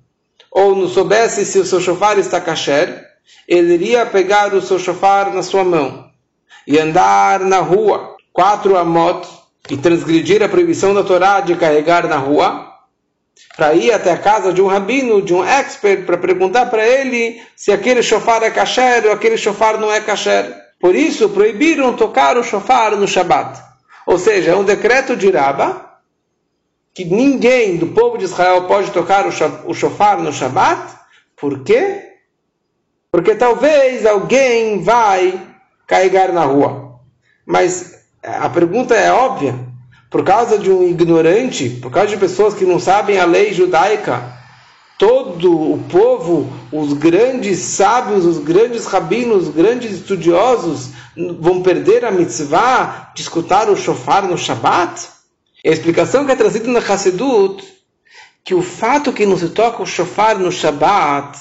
ou 0.50 0.74
não 0.74 0.88
soubesse 0.88 1.46
se 1.46 1.60
o 1.60 1.66
seu 1.66 1.82
shofar 1.82 2.18
está 2.18 2.40
kasher, 2.40 3.06
ele 3.46 3.74
iria 3.74 4.06
pegar 4.06 4.54
o 4.54 4.62
seu 4.62 4.80
shofar 4.80 5.34
na 5.34 5.44
sua 5.44 5.66
mão 5.66 6.06
e 6.66 6.80
andar 6.80 7.42
na 7.42 7.60
rua, 7.60 8.16
quatro 8.32 8.78
amot, 8.78 9.28
e 9.70 9.78
transgredir 9.78 10.44
a 10.44 10.50
proibição 10.50 10.94
da 10.94 11.04
Torá 11.04 11.40
de 11.42 11.56
carregar 11.56 12.08
na 12.08 12.18
rua, 12.18 12.72
para 13.56 13.74
ir 13.74 13.92
até 13.92 14.12
a 14.12 14.18
casa 14.18 14.52
de 14.54 14.62
um 14.62 14.68
rabino, 14.68 15.22
de 15.22 15.34
um 15.34 15.44
expert, 15.44 16.06
para 16.06 16.18
perguntar 16.18 16.68
para 16.68 16.86
ele 16.86 17.42
se 17.56 17.72
aquele 17.72 18.04
shofar 18.04 18.44
é 18.44 18.52
kasher 18.52 19.06
ou 19.06 19.12
aquele 19.12 19.38
shofar 19.38 19.80
não 19.80 19.92
é 19.92 20.02
kasher. 20.02 20.54
Por 20.80 20.94
isso, 20.96 21.30
proibiram 21.30 21.96
tocar 21.96 22.38
o 22.38 22.44
shofar 22.44 22.96
no 22.96 23.08
Shabat. 23.08 23.62
Ou 24.06 24.20
seja, 24.20 24.52
é 24.52 24.56
um 24.56 24.64
decreto 24.64 25.16
de 25.16 25.32
Rabba 25.32 25.86
que 26.94 27.04
ninguém 27.04 27.78
do 27.78 27.88
povo 27.88 28.18
de 28.18 28.26
Israel 28.26 28.68
pode 28.68 28.92
tocar 28.92 29.26
o 29.28 29.74
shofar 29.74 30.20
no 30.20 30.32
Shabat. 30.32 30.96
Por 31.36 31.64
quê? 31.64 32.14
Porque 33.12 33.36
talvez 33.36 34.06
alguém 34.06 34.82
vai 34.82 35.42
carregar 35.88 36.32
na 36.32 36.44
rua. 36.44 37.00
Mas 37.46 37.95
a 38.26 38.50
pergunta 38.50 38.96
é 38.96 39.12
óbvia. 39.12 39.56
Por 40.10 40.24
causa 40.24 40.58
de 40.58 40.72
um 40.72 40.88
ignorante, 40.88 41.70
por 41.82 41.92
causa 41.92 42.10
de 42.10 42.18
pessoas 42.18 42.54
que 42.54 42.66
não 42.66 42.80
sabem 42.80 43.20
a 43.20 43.26
lei 43.26 43.54
judaica, 43.54 44.24
todo 44.98 45.74
o 45.74 45.84
povo, 45.90 46.52
os 46.72 46.94
grandes 46.94 47.60
sábios, 47.60 48.26
os 48.26 48.38
grandes 48.38 48.86
rabinos, 48.86 49.48
os 49.48 49.54
grandes 49.54 49.92
estudiosos, 49.92 50.90
vão 51.40 51.62
perder 51.62 52.06
a 52.06 52.12
mitzvah 52.12 53.12
de 53.14 53.22
escutar 53.22 53.70
o 53.70 53.76
shofar 53.76 54.28
no 54.28 54.38
Shabat? 54.38 55.10
A 55.66 55.70
explicação 55.70 56.26
que 56.26 56.32
é 56.32 56.36
trazida 56.36 56.72
na 56.72 56.80
Hassedut, 56.80 57.64
que 58.44 58.54
o 58.54 58.62
fato 58.62 59.12
que 59.12 59.26
não 59.26 59.38
se 59.38 59.50
toca 59.50 59.82
o 59.82 59.86
shofar 59.86 60.38
no 60.38 60.52
Shabat, 60.52 61.38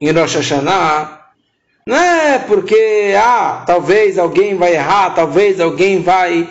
em 0.00 0.12
Rosh 0.12 0.36
Hashanah, 0.36 1.23
não 1.86 1.96
é 1.96 2.38
porque, 2.38 3.14
ah, 3.18 3.62
talvez 3.66 4.18
alguém 4.18 4.56
vai 4.56 4.74
errar, 4.74 5.10
talvez 5.14 5.60
alguém 5.60 6.00
vai 6.00 6.48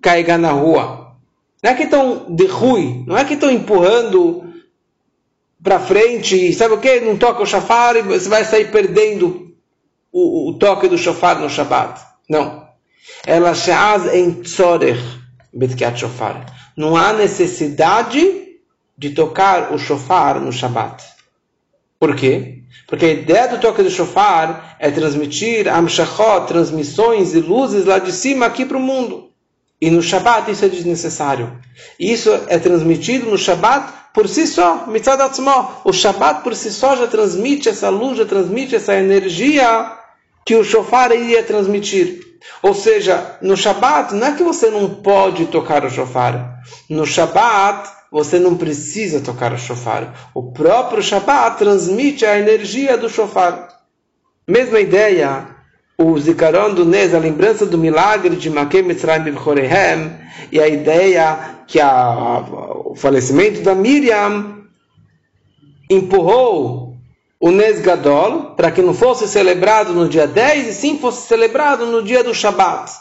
carregar 0.00 0.38
na 0.38 0.52
rua. 0.52 1.14
Não 1.62 1.70
é 1.70 1.74
que 1.74 1.82
estão 1.84 2.26
de 2.34 2.46
ruim, 2.46 3.04
não 3.06 3.18
é 3.18 3.24
que 3.24 3.34
estão 3.34 3.50
empurrando 3.50 4.44
para 5.62 5.80
frente, 5.80 6.52
sabe 6.52 6.74
o 6.74 6.78
que? 6.78 7.00
Não 7.00 7.16
toca 7.16 7.42
o 7.42 7.46
shofar 7.46 7.96
e 7.96 8.02
você 8.02 8.28
vai 8.28 8.44
sair 8.44 8.70
perdendo 8.70 9.54
o, 10.12 10.50
o 10.50 10.54
toque 10.54 10.88
do 10.88 10.96
shofar 10.96 11.38
no 11.38 11.50
Shabbat. 11.50 12.00
Não. 12.28 12.66
Ela 13.26 13.54
sheaz 13.54 14.14
em 14.14 14.42
tzorech 14.42 15.02
betkiat 15.52 15.98
shofar. 15.98 16.46
Não 16.76 16.96
há 16.96 17.12
necessidade 17.12 18.46
de 18.96 19.10
tocar 19.10 19.72
o 19.72 19.78
shofar 19.78 20.40
no 20.40 20.52
Shabbat. 20.52 21.04
Por 21.98 22.14
quê? 22.14 22.55
Porque 22.86 23.04
a 23.04 23.12
ideia 23.12 23.48
do 23.48 23.58
toque 23.58 23.82
do 23.82 23.90
shofar 23.90 24.76
é 24.78 24.90
transmitir 24.90 25.68
amshachot, 25.68 26.46
transmissões 26.46 27.34
e 27.34 27.40
luzes 27.40 27.84
lá 27.84 27.98
de 27.98 28.12
cima 28.12 28.46
aqui 28.46 28.64
para 28.64 28.76
o 28.76 28.80
mundo. 28.80 29.30
E 29.80 29.90
no 29.90 30.02
Shabat 30.02 30.50
isso 30.50 30.64
é 30.64 30.68
desnecessário. 30.68 31.58
Isso 32.00 32.30
é 32.48 32.58
transmitido 32.58 33.30
no 33.30 33.36
Shabat 33.36 33.92
por 34.14 34.28
si 34.28 34.46
só, 34.46 34.86
mitzad. 34.86 35.20
O 35.84 35.92
Shabat 35.92 36.42
por 36.42 36.54
si 36.54 36.72
só 36.72 36.96
já 36.96 37.06
transmite 37.06 37.68
essa 37.68 37.90
luz, 37.90 38.16
já 38.16 38.24
transmite 38.24 38.74
essa 38.74 38.94
energia 38.94 39.92
que 40.46 40.54
o 40.54 40.64
shofar 40.64 41.12
iria 41.12 41.42
transmitir. 41.42 42.20
Ou 42.62 42.74
seja, 42.74 43.36
no 43.42 43.56
Shabat 43.56 44.14
não 44.14 44.28
é 44.28 44.32
que 44.32 44.42
você 44.42 44.70
não 44.70 44.88
pode 44.88 45.46
tocar 45.46 45.84
o 45.84 45.90
shofar. 45.90 46.62
No 46.88 47.04
Shabat 47.04 47.90
você 48.16 48.38
não 48.38 48.56
precisa 48.56 49.20
tocar 49.20 49.52
o 49.52 49.58
shofar. 49.58 50.30
O 50.32 50.50
próprio 50.50 51.02
Shabbat 51.02 51.58
transmite 51.58 52.24
a 52.24 52.38
energia 52.38 52.96
do 52.96 53.10
shofar. 53.10 53.68
Mesma 54.48 54.80
ideia, 54.80 55.48
o 55.98 56.18
Zikaron 56.18 56.72
do 56.72 56.86
Nez, 56.86 57.14
a 57.14 57.18
lembrança 57.18 57.66
do 57.66 57.76
milagre 57.76 58.34
de 58.34 58.48
Makem 58.48 58.84
Mitzrayim 58.84 59.22
B'Chorehem, 59.22 60.12
e 60.50 60.58
a 60.58 60.66
ideia 60.66 61.58
que 61.66 61.78
a, 61.78 62.42
o 62.86 62.94
falecimento 62.96 63.60
da 63.60 63.74
Miriam 63.74 64.62
empurrou 65.90 66.96
o 67.38 67.50
Nesgadol, 67.50 68.54
para 68.56 68.70
que 68.70 68.80
não 68.80 68.94
fosse 68.94 69.28
celebrado 69.28 69.92
no 69.92 70.08
dia 70.08 70.26
10 70.26 70.68
e 70.68 70.72
sim 70.72 70.98
fosse 70.98 71.28
celebrado 71.28 71.84
no 71.84 72.02
dia 72.02 72.24
do 72.24 72.32
Shabat. 72.32 72.92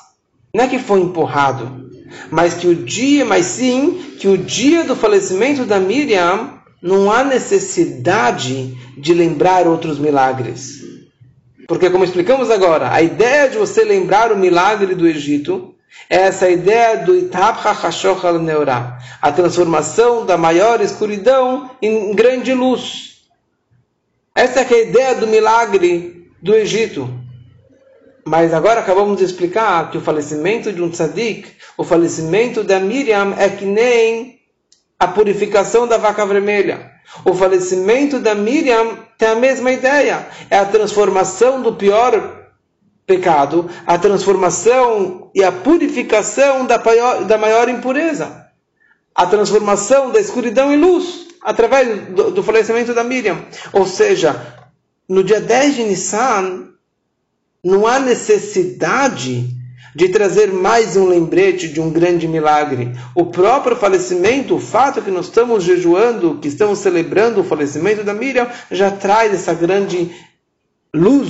Não 0.53 0.65
é 0.65 0.67
que 0.67 0.77
foi 0.77 0.99
empurrado, 0.99 1.84
mas 2.29 2.53
que 2.53 2.67
o 2.67 2.75
dia, 2.75 3.25
mas 3.25 3.45
sim 3.45 4.15
que 4.19 4.27
o 4.27 4.37
dia 4.37 4.83
do 4.83 4.95
falecimento 4.95 5.65
da 5.65 5.79
Miriam 5.79 6.55
não 6.81 7.11
há 7.11 7.23
necessidade 7.23 8.77
de 8.97 9.13
lembrar 9.13 9.67
outros 9.67 9.97
milagres. 9.97 10.83
Porque, 11.67 11.89
como 11.89 12.03
explicamos 12.03 12.51
agora, 12.51 12.93
a 12.93 13.01
ideia 13.01 13.49
de 13.49 13.57
você 13.57 13.83
lembrar 13.83 14.31
o 14.31 14.37
milagre 14.37 14.93
do 14.93 15.07
Egito 15.07 15.73
é 16.09 16.17
essa 16.17 16.49
ideia 16.49 16.97
do 16.97 17.17
Itab 17.17 17.57
al 18.23 18.39
Neurah, 18.39 18.99
a 19.21 19.31
transformação 19.31 20.25
da 20.25 20.37
maior 20.37 20.81
escuridão 20.81 21.71
em 21.81 22.13
grande 22.13 22.53
luz. 22.53 23.21
Essa 24.35 24.59
é 24.59 24.73
a 24.73 24.81
ideia 24.81 25.15
do 25.15 25.27
milagre 25.27 26.29
do 26.41 26.53
Egito. 26.53 27.09
Mas 28.27 28.55
agora 28.55 28.79
acabamos 28.79 29.19
de 29.19 29.23
explicar 29.23 29.91
que 29.91 29.99
o 29.99 30.01
falecimento 30.01 30.73
de 30.73 30.81
um 30.81 30.89
tzadik, 30.89 31.47
o 31.77 31.83
falecimento 31.83 32.63
da 32.63 32.79
Miriam 32.79 33.35
é 33.37 33.47
que 33.49 33.65
nem 33.65 34.39
a 34.99 35.07
purificação 35.07 35.87
da 35.87 35.97
vaca 35.97 36.25
vermelha. 36.25 36.91
O 37.23 37.35
falecimento 37.35 38.19
da 38.19 38.33
Miriam 38.33 38.97
tem 39.15 39.27
a 39.27 39.35
mesma 39.35 39.71
ideia. 39.71 40.27
É 40.49 40.57
a 40.57 40.65
transformação 40.65 41.61
do 41.61 41.73
pior 41.73 42.47
pecado, 43.05 43.69
a 43.85 43.95
transformação 43.99 45.29
e 45.35 45.43
a 45.43 45.51
purificação 45.51 46.65
da 46.65 46.79
maior, 46.83 47.23
da 47.25 47.37
maior 47.37 47.69
impureza. 47.69 48.47
A 49.13 49.27
transformação 49.27 50.09
da 50.09 50.19
escuridão 50.19 50.73
em 50.73 50.77
luz, 50.77 51.27
através 51.43 52.07
do, 52.09 52.31
do 52.31 52.43
falecimento 52.43 52.91
da 52.91 53.03
Miriam. 53.03 53.45
Ou 53.71 53.85
seja, 53.85 54.65
no 55.07 55.23
dia 55.23 55.39
10 55.39 55.75
de 55.75 55.83
Nissan, 55.83 56.74
não 57.65 57.87
há 57.87 57.99
necessidade 57.99 59.49
de 59.95 60.09
trazer 60.09 60.53
mais 60.53 60.95
um 60.95 61.07
lembrete 61.07 61.67
de 61.67 61.81
um 61.81 61.89
grande 61.89 62.27
milagre. 62.27 62.91
O 63.15 63.25
próprio 63.25 63.75
falecimento, 63.75 64.55
o 64.55 64.59
fato 64.59 65.01
que 65.01 65.09
nós 65.09 65.25
estamos 65.25 65.63
jejuando, 65.63 66.37
que 66.39 66.47
estamos 66.47 66.77
celebrando 66.77 67.41
o 67.41 67.43
falecimento 67.43 68.03
da 68.03 68.13
Miriam, 68.13 68.47
já 68.69 68.91
traz 68.91 69.33
essa 69.33 69.53
grande 69.53 70.11
luz, 70.93 71.29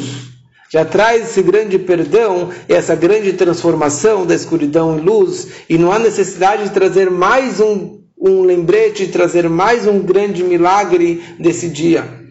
já 0.70 0.84
traz 0.84 1.30
esse 1.30 1.42
grande 1.42 1.80
perdão 1.80 2.52
essa 2.68 2.96
grande 2.96 3.32
transformação 3.34 4.26
da 4.26 4.36
escuridão 4.36 4.98
em 4.98 5.02
luz, 5.02 5.48
e 5.70 5.78
não 5.78 5.92
há 5.92 6.00
necessidade 6.00 6.64
de 6.64 6.72
trazer 6.72 7.10
mais 7.10 7.62
um, 7.62 8.02
um 8.20 8.42
lembrete, 8.42 9.06
de 9.06 9.12
trazer 9.14 9.48
mais 9.48 9.88
um 9.88 10.00
grande 10.00 10.44
milagre 10.44 11.24
desse 11.40 11.70
dia. 11.70 12.26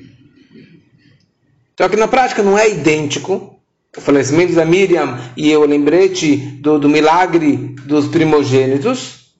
Só 1.78 1.88
que 1.88 1.96
na 1.96 2.06
prática 2.06 2.42
não 2.42 2.58
é 2.58 2.68
idêntico, 2.68 3.53
o 3.96 4.00
falecimento 4.00 4.54
da 4.54 4.64
Miriam 4.64 5.18
e 5.36 5.56
o 5.56 5.64
lembrete 5.64 6.36
do, 6.36 6.78
do 6.78 6.88
milagre 6.88 7.56
dos 7.86 8.08
primogênitos. 8.08 9.30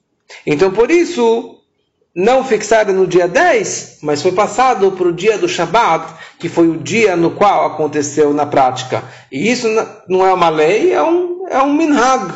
Então, 0.45 0.71
por 0.71 0.89
isso, 0.89 1.57
não 2.15 2.43
fixaram 2.43 2.93
no 2.93 3.05
dia 3.05 3.27
10, 3.27 3.99
mas 4.01 4.21
foi 4.21 4.31
passado 4.31 4.91
para 4.93 5.07
o 5.07 5.13
dia 5.13 5.37
do 5.37 5.49
Shabat, 5.49 6.13
que 6.39 6.47
foi 6.47 6.69
o 6.69 6.77
dia 6.77 7.15
no 7.15 7.31
qual 7.31 7.65
aconteceu 7.65 8.33
na 8.33 8.45
prática. 8.45 9.03
E 9.31 9.51
isso 9.51 9.67
não 10.07 10.25
é 10.25 10.33
uma 10.33 10.49
lei, 10.49 10.93
é 10.93 11.03
um, 11.03 11.47
é 11.49 11.61
um 11.61 11.73
minhag. 11.73 12.33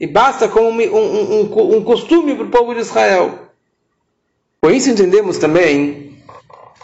E 0.00 0.06
basta 0.06 0.48
como 0.48 0.68
um, 0.68 0.82
um, 0.82 1.40
um, 1.40 1.76
um 1.76 1.84
costume 1.84 2.34
para 2.34 2.46
o 2.46 2.50
povo 2.50 2.74
de 2.74 2.80
Israel. 2.80 3.38
Com 4.60 4.70
isso 4.70 4.90
entendemos 4.90 5.38
também, 5.38 6.18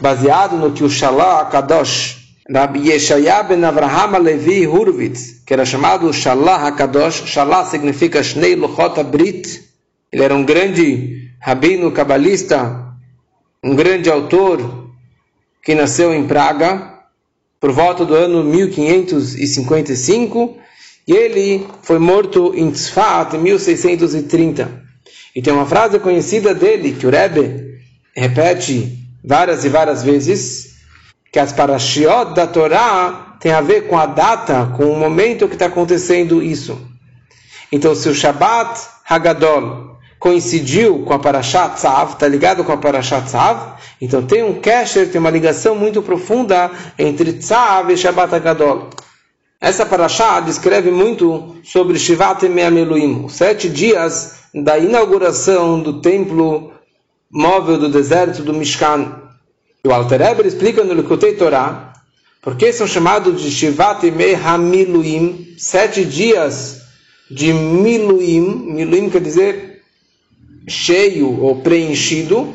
baseado 0.00 0.56
no 0.56 0.72
que 0.72 0.84
o 0.84 0.90
Shalah 0.90 1.46
Kadosh 1.46 2.17
Rabbi 2.50 2.88
Yeshaya 2.88 3.42
ben 3.42 3.62
Avraham 3.62 4.22
Levi 4.22 4.66
Hurwitz, 4.66 5.42
que 5.44 5.52
era 5.52 5.66
chamado 5.66 6.10
Shalah 6.14 6.68
HaKadosh, 6.68 7.26
Shalah 7.26 7.66
significa 7.66 8.22
Shnei 8.22 8.56
Luchot 8.56 9.04
Brit, 9.04 9.62
ele 10.10 10.22
era 10.22 10.34
um 10.34 10.46
grande 10.46 11.28
rabino 11.38 11.92
cabalista, 11.92 12.86
um 13.62 13.76
grande 13.76 14.08
autor, 14.08 14.88
que 15.62 15.74
nasceu 15.74 16.14
em 16.14 16.26
Praga, 16.26 16.94
por 17.60 17.70
volta 17.70 18.06
do 18.06 18.14
ano 18.14 18.42
1555, 18.42 20.56
e 21.06 21.12
ele 21.12 21.66
foi 21.82 21.98
morto 21.98 22.54
em 22.54 22.70
Tzfat 22.70 23.36
em 23.36 23.40
1630. 23.40 24.84
E 25.36 25.42
tem 25.42 25.52
uma 25.52 25.66
frase 25.66 25.98
conhecida 25.98 26.54
dele, 26.54 26.92
que 26.92 27.06
o 27.06 27.10
Rebbe 27.10 27.78
repete 28.16 29.06
várias 29.22 29.66
e 29.66 29.68
várias 29.68 30.02
vezes, 30.02 30.67
que 31.32 31.38
as 31.38 31.52
parashiot 31.52 32.34
da 32.34 32.46
Torá 32.46 33.36
tem 33.40 33.52
a 33.52 33.60
ver 33.60 33.82
com 33.82 33.98
a 33.98 34.06
data, 34.06 34.72
com 34.76 34.86
o 34.86 34.96
momento 34.96 35.48
que 35.48 35.54
está 35.54 35.66
acontecendo 35.66 36.42
isso. 36.42 36.78
Então, 37.70 37.94
se 37.94 38.08
o 38.08 38.14
Shabbat 38.14 38.80
Hagadol 39.08 39.98
coincidiu 40.18 41.04
com 41.04 41.12
a 41.12 41.18
Parashat 41.18 41.76
Tzav, 41.76 42.12
está 42.12 42.26
ligado 42.26 42.64
com 42.64 42.72
a 42.72 42.76
Parashat 42.76 43.26
Tzav, 43.26 43.76
então 44.00 44.22
tem 44.22 44.42
um 44.42 44.60
kesher, 44.60 45.10
tem 45.10 45.20
uma 45.20 45.30
ligação 45.30 45.76
muito 45.76 46.02
profunda 46.02 46.70
entre 46.98 47.34
Tzav 47.34 47.92
e 47.92 47.96
Shabbat 47.96 48.34
Hagadol. 48.34 48.90
Essa 49.60 49.86
Parashat 49.86 50.44
descreve 50.44 50.90
muito 50.90 51.56
sobre 51.62 51.98
Shivat 51.98 52.48
Me'ameluim, 52.48 53.24
os 53.26 53.34
sete 53.34 53.68
dias 53.68 54.38
da 54.54 54.78
inauguração 54.78 55.80
do 55.80 56.00
templo 56.00 56.72
móvel 57.30 57.78
do 57.78 57.88
deserto 57.88 58.42
do 58.42 58.54
Mishkan. 58.54 59.27
E 59.84 59.88
o 59.88 59.92
Alter 59.92 60.20
explica 60.44 60.82
no 60.82 60.94
Likutei 60.94 61.34
Torá 61.34 61.92
porque 62.40 62.72
são 62.72 62.86
chamados 62.86 63.42
de 63.42 63.50
Shivat 63.50 64.06
Imei 64.06 64.34
Hamiluim, 64.34 65.54
sete 65.58 66.04
dias 66.04 66.82
de 67.30 67.52
Miluim, 67.52 68.72
Miluim 68.72 69.10
quer 69.10 69.20
dizer 69.20 69.82
cheio 70.68 71.42
ou 71.42 71.60
preenchido, 71.62 72.54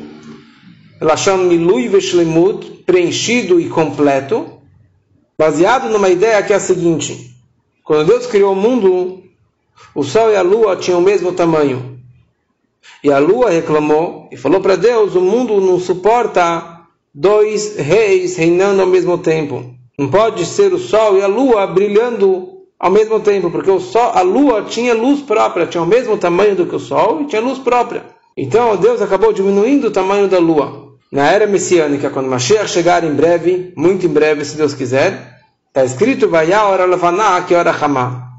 chama 1.16 1.44
Milui 1.44 1.88
Veshlemut, 1.88 2.82
preenchido 2.86 3.60
e 3.60 3.68
completo, 3.68 4.60
baseado 5.38 5.88
numa 5.90 6.08
ideia 6.08 6.42
que 6.42 6.52
é 6.52 6.56
a 6.56 6.60
seguinte: 6.60 7.34
quando 7.82 8.08
Deus 8.08 8.26
criou 8.26 8.52
o 8.52 8.56
mundo, 8.56 9.22
o 9.94 10.02
sol 10.02 10.30
e 10.30 10.36
a 10.36 10.42
lua 10.42 10.76
tinham 10.76 11.00
o 11.00 11.02
mesmo 11.02 11.32
tamanho. 11.32 12.00
E 13.02 13.12
a 13.12 13.18
lua 13.18 13.50
reclamou 13.50 14.28
e 14.32 14.36
falou 14.36 14.60
para 14.60 14.76
Deus: 14.76 15.14
o 15.14 15.20
mundo 15.20 15.60
não 15.60 15.78
suporta 15.78 16.73
dois 17.14 17.76
reis 17.76 18.36
reinando 18.36 18.82
ao 18.82 18.88
mesmo 18.88 19.16
tempo. 19.18 19.64
Não 19.96 20.08
pode 20.08 20.44
ser 20.44 20.72
o 20.72 20.78
sol 20.78 21.16
e 21.16 21.22
a 21.22 21.28
lua 21.28 21.66
brilhando 21.68 22.48
ao 22.80 22.90
mesmo 22.90 23.20
tempo, 23.20 23.50
porque 23.50 23.70
o 23.70 23.78
sol, 23.78 24.10
a 24.14 24.22
lua 24.22 24.62
tinha 24.62 24.92
luz 24.92 25.20
própria, 25.20 25.66
tinha 25.66 25.82
o 25.82 25.86
mesmo 25.86 26.18
tamanho 26.18 26.56
do 26.56 26.66
que 26.66 26.74
o 26.74 26.80
sol 26.80 27.22
e 27.22 27.26
tinha 27.26 27.40
luz 27.40 27.60
própria. 27.60 28.02
Então 28.36 28.76
Deus 28.76 29.00
acabou 29.00 29.32
diminuindo 29.32 29.86
o 29.86 29.90
tamanho 29.92 30.26
da 30.26 30.40
lua. 30.40 30.82
Na 31.12 31.30
era 31.30 31.46
messiânica, 31.46 32.10
quando 32.10 32.28
Mashiach 32.28 32.68
chegar 32.68 33.04
em 33.04 33.14
breve, 33.14 33.72
muito 33.76 34.04
em 34.04 34.08
breve, 34.08 34.44
se 34.44 34.56
Deus 34.56 34.74
quiser, 34.74 35.38
está 35.68 35.84
escrito: 35.84 36.28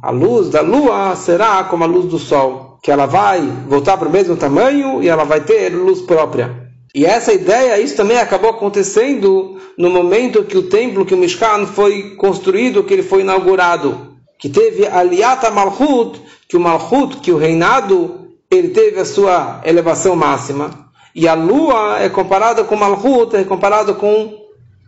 A 0.03 0.11
luz 0.11 0.49
da 0.49 0.59
lua 0.59 1.15
será 1.15 1.63
como 1.63 1.85
a 1.85 1.87
luz 1.87 2.05
do 2.07 2.19
sol, 2.19 2.77
que 2.83 2.91
ela 2.91 3.05
vai 3.05 3.39
voltar 3.69 3.95
para 3.97 4.09
o 4.09 4.11
mesmo 4.11 4.35
tamanho 4.35 5.01
e 5.01 5.07
ela 5.07 5.23
vai 5.23 5.39
ter 5.39 5.69
luz 5.69 6.01
própria. 6.01 6.64
E 6.95 7.05
essa 7.05 7.33
ideia, 7.33 7.77
isso 7.77 7.97
também 7.97 8.17
acabou 8.17 8.49
acontecendo 8.49 9.59
no 9.77 9.89
momento 9.89 10.45
que 10.45 10.57
o 10.57 10.69
templo, 10.69 11.05
que 11.05 11.13
o 11.13 11.17
Mishkan 11.17 11.67
foi 11.67 12.15
construído, 12.15 12.85
que 12.85 12.93
ele 12.93 13.03
foi 13.03 13.19
inaugurado. 13.19 14.15
Que 14.39 14.47
teve 14.47 14.87
Aliyata 14.87 15.51
Malchut, 15.51 16.21
que 16.47 16.55
o 16.55 16.59
Malchut, 16.59 17.17
que 17.17 17.33
o 17.33 17.37
reinado, 17.37 18.29
ele 18.49 18.69
teve 18.69 18.97
a 18.97 19.03
sua 19.03 19.59
elevação 19.65 20.15
máxima. 20.15 20.89
E 21.13 21.27
a 21.27 21.33
lua 21.33 21.99
é 21.99 22.07
comparada 22.07 22.63
com 22.63 22.77
Malchut, 22.77 23.35
é 23.35 23.43
comparada 23.43 23.93
com 23.93 24.33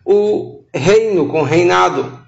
o 0.06 0.62
reino, 0.74 1.28
com 1.28 1.42
o 1.42 1.46
reinado. 1.46 2.20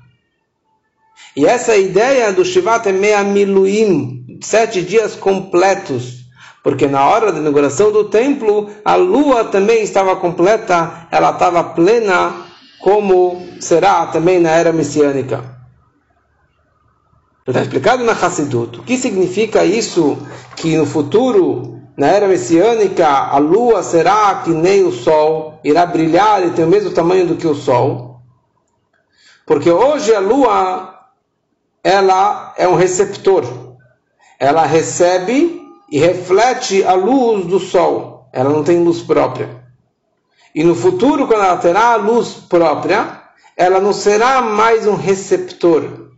E 1.37 1.45
essa 1.45 1.77
ideia 1.77 2.33
do 2.33 2.43
Shivat 2.43 2.85
é 2.85 2.91
Mea 2.91 3.23
Miluim, 3.23 4.39
sete 4.41 4.81
dias 4.81 5.15
completos 5.15 6.18
porque 6.63 6.87
na 6.87 7.05
hora 7.07 7.31
da 7.31 7.39
inauguração 7.39 7.91
do 7.91 8.05
templo, 8.05 8.69
a 8.83 8.95
lua 8.95 9.45
também 9.45 9.81
estava 9.81 10.15
completa, 10.15 11.07
ela 11.09 11.31
estava 11.31 11.63
plena, 11.63 12.45
como 12.79 13.47
será 13.59 14.07
também 14.07 14.39
na 14.39 14.51
era 14.51 14.73
messiânica. 14.73 15.57
Está 17.47 17.61
explicado 17.61 18.03
na 18.03 18.11
Hassidut. 18.11 18.79
O 18.79 18.83
que 18.83 18.97
significa 18.97 19.65
isso? 19.65 20.17
Que 20.55 20.77
no 20.77 20.85
futuro, 20.85 21.79
na 21.97 22.07
era 22.07 22.27
messiânica, 22.27 23.07
a 23.07 23.37
lua 23.37 23.81
será 23.81 24.41
que 24.43 24.51
nem 24.51 24.83
o 24.83 24.91
sol, 24.91 25.59
irá 25.63 25.85
brilhar 25.85 26.45
e 26.45 26.51
tem 26.51 26.65
o 26.65 26.67
mesmo 26.67 26.91
tamanho 26.91 27.25
do 27.25 27.37
que 27.37 27.47
o 27.47 27.55
sol. 27.55 28.21
Porque 29.45 29.71
hoje 29.71 30.13
a 30.13 30.19
lua, 30.19 30.93
ela 31.83 32.53
é 32.55 32.67
um 32.67 32.75
receptor. 32.75 33.43
Ela 34.39 34.65
recebe 34.65 35.59
e 35.91 35.99
reflete 35.99 36.83
a 36.83 36.93
luz 36.93 37.45
do 37.45 37.59
sol. 37.59 38.27
Ela 38.31 38.49
não 38.49 38.63
tem 38.63 38.83
luz 38.83 39.01
própria. 39.01 39.63
E 40.53 40.63
no 40.63 40.75
futuro, 40.75 41.27
quando 41.27 41.43
ela 41.43 41.57
terá 41.57 41.93
a 41.93 41.95
luz 41.95 42.33
própria, 42.33 43.23
ela 43.55 43.79
não 43.79 43.91
será 43.91 44.41
mais 44.41 44.87
um 44.87 44.95
receptor, 44.95 46.09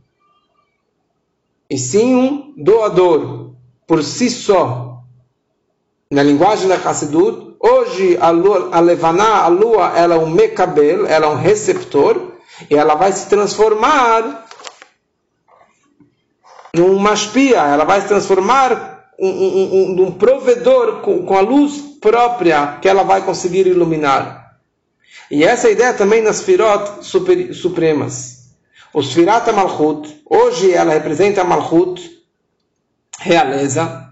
e 1.67 1.77
sim 1.77 2.13
um 2.13 2.53
doador, 2.55 3.55
por 3.87 4.03
si 4.03 4.29
só. 4.29 5.01
Na 6.11 6.21
linguagem 6.21 6.67
da 6.67 6.75
Hassidut, 6.75 7.55
hoje 7.59 8.17
a, 8.21 8.29
lua, 8.29 8.69
a 8.73 8.79
Levaná, 8.79 9.43
a 9.43 9.47
lua, 9.47 9.93
ela 9.95 10.15
é 10.15 10.17
um 10.19 10.29
mecabel, 10.29 11.07
ela 11.07 11.25
é 11.25 11.29
um 11.29 11.35
receptor, 11.35 12.33
e 12.69 12.75
ela 12.75 12.95
vai 12.95 13.11
se 13.11 13.27
transformar 13.27 14.45
num 16.75 16.99
mashpia, 16.99 17.57
ela 17.57 17.85
vai 17.85 18.01
se 18.01 18.07
transformar 18.07 19.00
um, 19.21 19.29
um, 19.29 20.03
um, 20.07 20.11
provedor 20.11 21.01
com, 21.01 21.23
com, 21.25 21.37
a 21.37 21.41
luz 21.41 21.79
própria 22.01 22.79
que 22.81 22.89
ela 22.89 23.03
vai 23.03 23.21
conseguir 23.23 23.67
iluminar. 23.67 24.57
E 25.29 25.43
essa 25.43 25.67
é 25.67 25.73
ideia 25.73 25.93
também 25.93 26.21
nas 26.21 26.41
firot 26.41 27.05
super, 27.05 27.53
supremas. 27.53 28.49
Os 28.93 29.13
firat 29.13 29.47
Malchut, 29.53 30.21
hoje 30.25 30.73
ela 30.73 30.93
representa 30.93 31.43
Malchut, 31.43 32.01
realeza, 33.19 34.09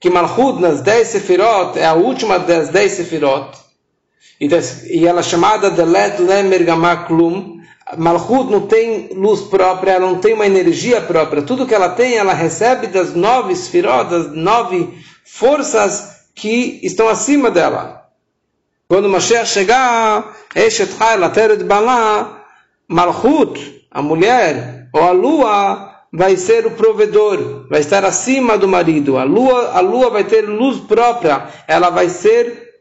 que 0.00 0.08
Malchut 0.08 0.60
nas 0.60 0.80
10 0.80 1.08
sefirot 1.08 1.78
é 1.78 1.84
a 1.84 1.94
última 1.94 2.38
das 2.38 2.68
10 2.68 2.92
sefirot, 2.92 3.58
e, 4.40 4.48
e 4.90 5.06
ela 5.06 5.20
é 5.20 5.22
chamada 5.22 5.70
de 5.70 5.82
Let 5.82 6.18
Lemer 6.18 7.06
Klum, 7.06 7.55
Malchut 7.96 8.50
não 8.50 8.66
tem 8.66 9.10
luz 9.14 9.42
própria, 9.42 9.92
ela 9.92 10.06
não 10.06 10.18
tem 10.18 10.34
uma 10.34 10.46
energia 10.46 11.00
própria. 11.00 11.42
Tudo 11.42 11.66
que 11.66 11.74
ela 11.74 11.90
tem, 11.90 12.16
ela 12.16 12.32
recebe 12.32 12.88
das 12.88 13.14
nove 13.14 13.52
esfirot, 13.52 14.10
das 14.10 14.32
nove 14.34 14.92
forças 15.24 16.26
que 16.34 16.80
estão 16.82 17.08
acima 17.08 17.50
dela. 17.50 18.02
Quando 18.88 19.08
Mashiach 19.08 19.48
chegar, 19.48 20.36
Eshet 20.54 20.90
de 21.58 21.64
Balá, 21.64 22.44
Malchut, 22.88 23.86
a 23.90 24.02
mulher, 24.02 24.88
ou 24.92 25.02
a 25.02 25.12
lua, 25.12 25.92
vai 26.12 26.36
ser 26.36 26.66
o 26.66 26.72
provedor, 26.72 27.66
vai 27.68 27.80
estar 27.80 28.04
acima 28.04 28.58
do 28.58 28.66
marido. 28.66 29.16
A 29.16 29.24
lua, 29.24 29.72
a 29.72 29.80
lua 29.80 30.10
vai 30.10 30.24
ter 30.24 30.42
luz 30.42 30.80
própria, 30.80 31.48
ela 31.68 31.90
vai 31.90 32.08
ser, 32.08 32.72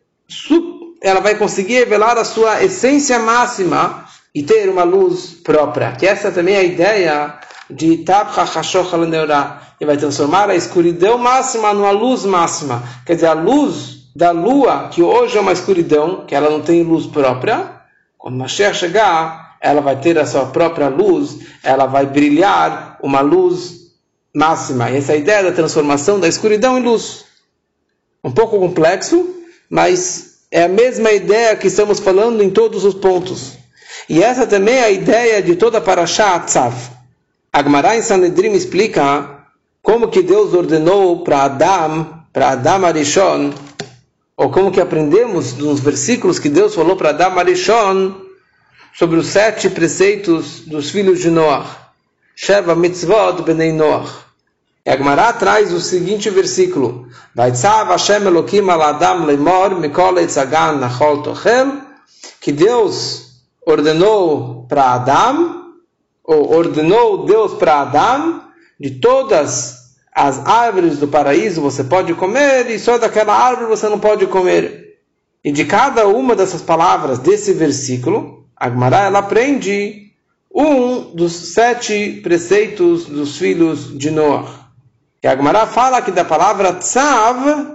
ela 1.01 1.19
vai 1.19 1.35
conseguir 1.35 1.75
revelar 1.75 2.17
a 2.17 2.23
sua 2.23 2.63
essência 2.63 3.19
máxima 3.19 4.04
e 4.35 4.43
ter 4.43 4.69
uma 4.69 4.83
luz 4.83 5.27
própria. 5.27 5.93
Que 5.93 6.05
essa 6.05 6.29
também 6.29 6.55
é 6.55 6.59
a 6.59 6.63
ideia 6.63 7.39
de 7.69 7.99
Tabcha 7.99 8.43
Hashoch 8.43 8.91
e 9.79 9.85
vai 9.85 9.95
transformar 9.95 10.49
a 10.49 10.55
escuridão 10.55 11.17
máxima 11.17 11.73
numa 11.73 11.91
luz 11.91 12.25
máxima. 12.25 12.83
Quer 13.05 13.15
dizer, 13.15 13.27
a 13.27 13.33
luz 13.33 14.09
da 14.13 14.31
lua, 14.31 14.89
que 14.89 15.01
hoje 15.01 15.37
é 15.37 15.41
uma 15.41 15.53
escuridão, 15.53 16.25
que 16.25 16.35
ela 16.35 16.49
não 16.49 16.61
tem 16.61 16.83
luz 16.83 17.05
própria, 17.05 17.81
quando 18.17 18.37
Mashiach 18.37 18.77
chegar, 18.77 19.57
ela 19.61 19.81
vai 19.81 19.95
ter 19.99 20.17
a 20.19 20.25
sua 20.25 20.47
própria 20.47 20.89
luz, 20.89 21.37
ela 21.63 21.85
vai 21.85 22.05
brilhar 22.05 22.99
uma 23.01 23.21
luz 23.21 23.91
máxima. 24.33 24.91
E 24.91 24.97
essa 24.97 25.13
é 25.13 25.15
a 25.15 25.19
ideia 25.19 25.43
da 25.43 25.51
transformação 25.53 26.19
da 26.19 26.27
escuridão 26.27 26.77
em 26.77 26.83
luz. 26.83 27.23
Um 28.23 28.31
pouco 28.31 28.59
complexo, 28.59 29.33
mas 29.69 30.39
é 30.51 30.63
a 30.63 30.69
mesma 30.69 31.11
ideia 31.11 31.55
que 31.55 31.67
estamos 31.67 31.99
falando 31.99 32.43
em 32.43 32.49
todos 32.49 32.83
os 32.83 32.93
pontos. 32.93 33.64
E 34.07 34.21
essa 34.21 34.45
também 34.45 34.75
é 34.75 34.83
a 34.83 34.91
ideia 34.91 35.41
de 35.41 35.55
toda 35.55 35.81
Parashá 35.81 36.39
Tzav. 36.39 36.73
Agmará 37.51 37.95
em 37.95 38.01
Sanedrim 38.01 38.53
explica 38.53 39.45
como 39.81 40.09
que 40.09 40.21
Deus 40.21 40.53
ordenou 40.53 41.23
para 41.23 41.43
Adam, 41.43 42.23
para 42.31 42.49
Adam 42.49 42.85
Arishon, 42.85 43.53
ou 44.35 44.49
como 44.51 44.71
que 44.71 44.81
aprendemos 44.81 45.53
nos 45.53 45.79
versículos 45.79 46.37
que 46.37 46.49
Deus 46.49 46.75
falou 46.75 46.95
para 46.95 47.09
Adam 47.09 47.39
Arishon 47.39 48.15
sobre 48.97 49.17
os 49.17 49.27
sete 49.27 49.69
preceitos 49.69 50.61
dos 50.61 50.89
filhos 50.89 51.19
de 51.19 51.29
Noah. 51.29 51.65
Sheva 52.35 52.75
mitzvot 52.75 53.41
benei 53.43 53.71
Noah. 53.71 54.09
E 54.85 54.89
Agmará 54.89 55.33
traz 55.33 55.73
o 55.73 55.79
seguinte 55.79 56.29
versículo: 56.29 57.07
Vaitzav 57.33 57.89
Hashem 57.89 58.27
Elokim 58.27 58.69
al 58.69 58.81
Adam 58.81 59.25
lemor 59.25 59.79
mikol 59.79 60.19
etzagan 60.19 60.79
nachol 60.79 61.23
tochel 61.23 61.81
que 62.39 62.51
Deus 62.51 63.24
ordenou 63.65 64.65
para 64.67 64.93
Adão, 64.93 65.73
ou 66.23 66.55
ordenou 66.55 67.25
Deus 67.25 67.53
para 67.53 67.81
Adão, 67.81 68.43
de 68.79 68.91
todas 68.91 69.85
as 70.13 70.45
árvores 70.45 70.97
do 70.97 71.07
paraíso 71.07 71.61
você 71.61 71.83
pode 71.83 72.13
comer, 72.13 72.69
e 72.69 72.79
só 72.79 72.97
daquela 72.97 73.33
árvore 73.33 73.67
você 73.67 73.89
não 73.89 73.99
pode 73.99 74.25
comer. 74.27 74.99
E 75.43 75.51
de 75.51 75.65
cada 75.65 76.07
uma 76.07 76.35
dessas 76.35 76.61
palavras 76.61 77.19
desse 77.19 77.53
versículo, 77.53 78.45
a 78.55 78.69
Gemara 78.69 79.01
ela 79.01 79.19
aprende 79.19 80.05
um 80.53 81.13
dos 81.13 81.33
sete 81.33 82.21
preceitos 82.23 83.05
dos 83.05 83.37
filhos 83.37 83.95
de 83.97 84.09
Noah. 84.09 84.47
E 85.21 85.27
a 85.27 85.35
Gemara 85.35 85.67
fala 85.67 86.01
que 86.01 86.11
da 86.11 86.23
palavra 86.23 86.73
tzav, 86.73 87.74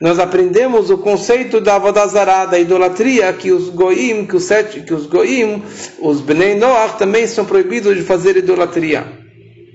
nós 0.00 0.18
aprendemos 0.18 0.88
o 0.88 0.96
conceito 0.96 1.60
da 1.60 1.78
Vodazará, 1.78 2.46
da 2.46 2.58
idolatria, 2.58 3.30
que 3.34 3.52
os 3.52 3.68
goim, 3.68 4.24
que 4.24 4.34
os 4.34 4.44
sete, 4.44 4.80
que 4.80 4.94
os 4.94 5.06
goim, 5.06 5.62
os 5.98 6.22
Bnei 6.22 6.54
Noach 6.54 6.96
também 6.96 7.26
são 7.26 7.44
proibidos 7.44 7.94
de 7.94 8.02
fazer 8.02 8.36
idolatria. 8.38 9.06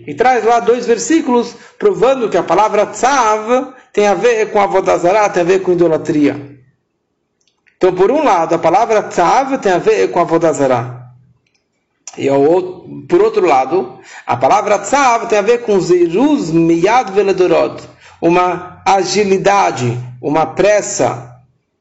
E 0.08 0.16
traz 0.16 0.44
lá 0.44 0.60
dois 0.60 0.88
versículos 0.88 1.56
provando 1.78 2.28
que 2.28 2.38
a 2.38 2.44
palavra 2.44 2.88
tzav 2.88 3.74
tem 3.94 4.08
a 4.08 4.16
ver 4.16 4.52
com 4.52 4.60
a 4.60 4.66
Vodazará, 4.66 5.30
tem 5.30 5.42
a 5.42 5.46
ver 5.46 5.60
com 5.60 5.74
idolatria. 5.74 6.58
Então, 7.78 7.94
por 7.94 8.10
um 8.10 8.24
lado, 8.24 8.56
a 8.56 8.60
palavra 8.60 9.04
tzav 9.04 9.60
tem 9.60 9.74
a 9.74 9.78
ver 9.78 10.10
com 10.10 10.20
a 10.20 10.24
Vodazará. 10.24 11.06
E 12.18 12.28
por 13.08 13.22
outro 13.22 13.46
lado, 13.46 14.00
a 14.26 14.38
palavra 14.38 14.80
tzav 14.80 15.28
tem 15.28 15.38
a 15.38 15.42
ver 15.42 15.60
com 15.60 15.80
zeruz 15.80 16.50
miyad 16.50 17.12
veledorot, 17.12 17.84
uma 18.26 18.82
agilidade, 18.84 19.96
uma 20.20 20.48
pressa 20.48 21.36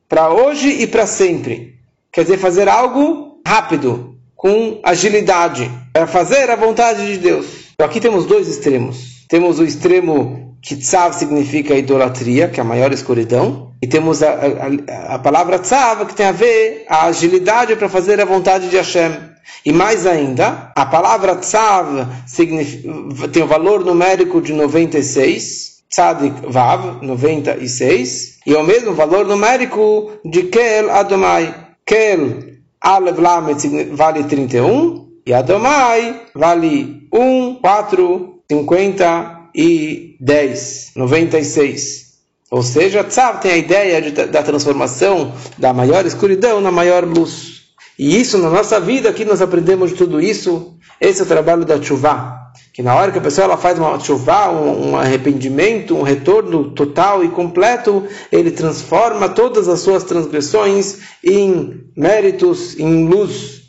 para 0.06 0.28
hoje 0.28 0.68
e 0.68 0.86
para 0.86 1.06
sempre. 1.06 1.74
Quer 2.12 2.24
dizer, 2.24 2.36
fazer 2.36 2.68
algo 2.68 3.40
rápido, 3.46 4.18
com 4.36 4.78
agilidade, 4.84 5.70
para 5.90 6.06
fazer 6.06 6.50
a 6.50 6.56
vontade 6.56 7.06
de 7.06 7.16
Deus. 7.16 7.46
Então, 7.72 7.86
aqui 7.86 7.98
temos 7.98 8.26
dois 8.26 8.46
extremos. 8.46 9.24
Temos 9.26 9.58
o 9.58 9.64
extremo 9.64 10.54
que 10.60 10.76
tzav 10.76 11.14
significa 11.14 11.74
idolatria, 11.74 12.46
que 12.48 12.60
é 12.60 12.62
a 12.62 12.66
maior 12.66 12.92
escuridão, 12.92 13.72
e 13.80 13.86
temos 13.86 14.22
a, 14.22 14.28
a, 14.28 15.14
a 15.14 15.18
palavra 15.18 15.58
tzav, 15.58 16.04
que 16.04 16.14
tem 16.14 16.26
a 16.26 16.32
ver 16.32 16.84
a 16.90 17.06
agilidade 17.06 17.74
para 17.74 17.88
fazer 17.88 18.20
a 18.20 18.26
vontade 18.26 18.68
de 18.68 18.76
Hashem. 18.76 19.12
E 19.64 19.72
mais 19.72 20.06
ainda, 20.06 20.72
a 20.76 20.84
palavra 20.84 21.36
tzav 21.36 22.06
tem 23.32 23.42
o 23.42 23.46
valor 23.46 23.82
numérico 23.82 24.42
de 24.42 24.52
96, 24.52 25.73
Tzadik 25.94 26.34
Vav, 26.48 26.98
96, 27.02 28.40
e 28.44 28.52
é 28.52 28.58
o 28.58 28.64
mesmo 28.64 28.94
valor 28.94 29.24
numérico 29.24 30.10
de 30.24 30.42
Kel 30.42 30.90
Adomai. 30.90 31.54
Kel 31.86 32.42
Alev 32.80 33.20
Lamed 33.20 33.92
vale 33.92 34.24
31, 34.24 35.06
e 35.24 35.32
Adomai 35.32 36.20
vale 36.34 37.06
1, 37.12 37.60
4, 37.62 38.42
50 38.50 39.50
e 39.54 40.16
10, 40.20 40.90
96. 40.96 42.04
Ou 42.50 42.62
seja, 42.64 43.04
Tzav 43.04 43.40
tem 43.40 43.52
a 43.52 43.56
ideia 43.56 44.02
de, 44.02 44.10
da 44.10 44.42
transformação 44.42 45.32
da 45.56 45.72
maior 45.72 46.04
escuridão 46.04 46.60
na 46.60 46.72
maior 46.72 47.04
luz. 47.04 47.66
E 47.96 48.20
isso 48.20 48.36
na 48.38 48.50
nossa 48.50 48.80
vida, 48.80 49.10
aqui 49.10 49.24
nós 49.24 49.40
aprendemos 49.40 49.90
de 49.90 49.96
tudo 49.96 50.20
isso. 50.20 50.74
Esse 51.00 51.20
é 51.20 51.24
o 51.24 51.28
trabalho 51.28 51.64
da 51.64 51.78
Tshuva 51.78 52.43
que 52.72 52.82
na 52.82 52.94
hora 52.94 53.12
que 53.12 53.18
a 53.18 53.22
pessoa 53.22 53.44
ela 53.44 53.56
faz 53.56 53.78
uma 53.78 53.98
chuva, 54.00 54.50
um, 54.50 54.90
um, 54.90 54.96
arrependimento, 54.96 55.96
um 55.96 56.02
retorno 56.02 56.70
total 56.70 57.24
e 57.24 57.28
completo, 57.28 58.06
ele 58.32 58.50
transforma 58.50 59.28
todas 59.28 59.68
as 59.68 59.80
suas 59.80 60.04
transgressões 60.04 60.98
em 61.22 61.84
méritos, 61.96 62.78
em 62.78 63.06
luz. 63.06 63.62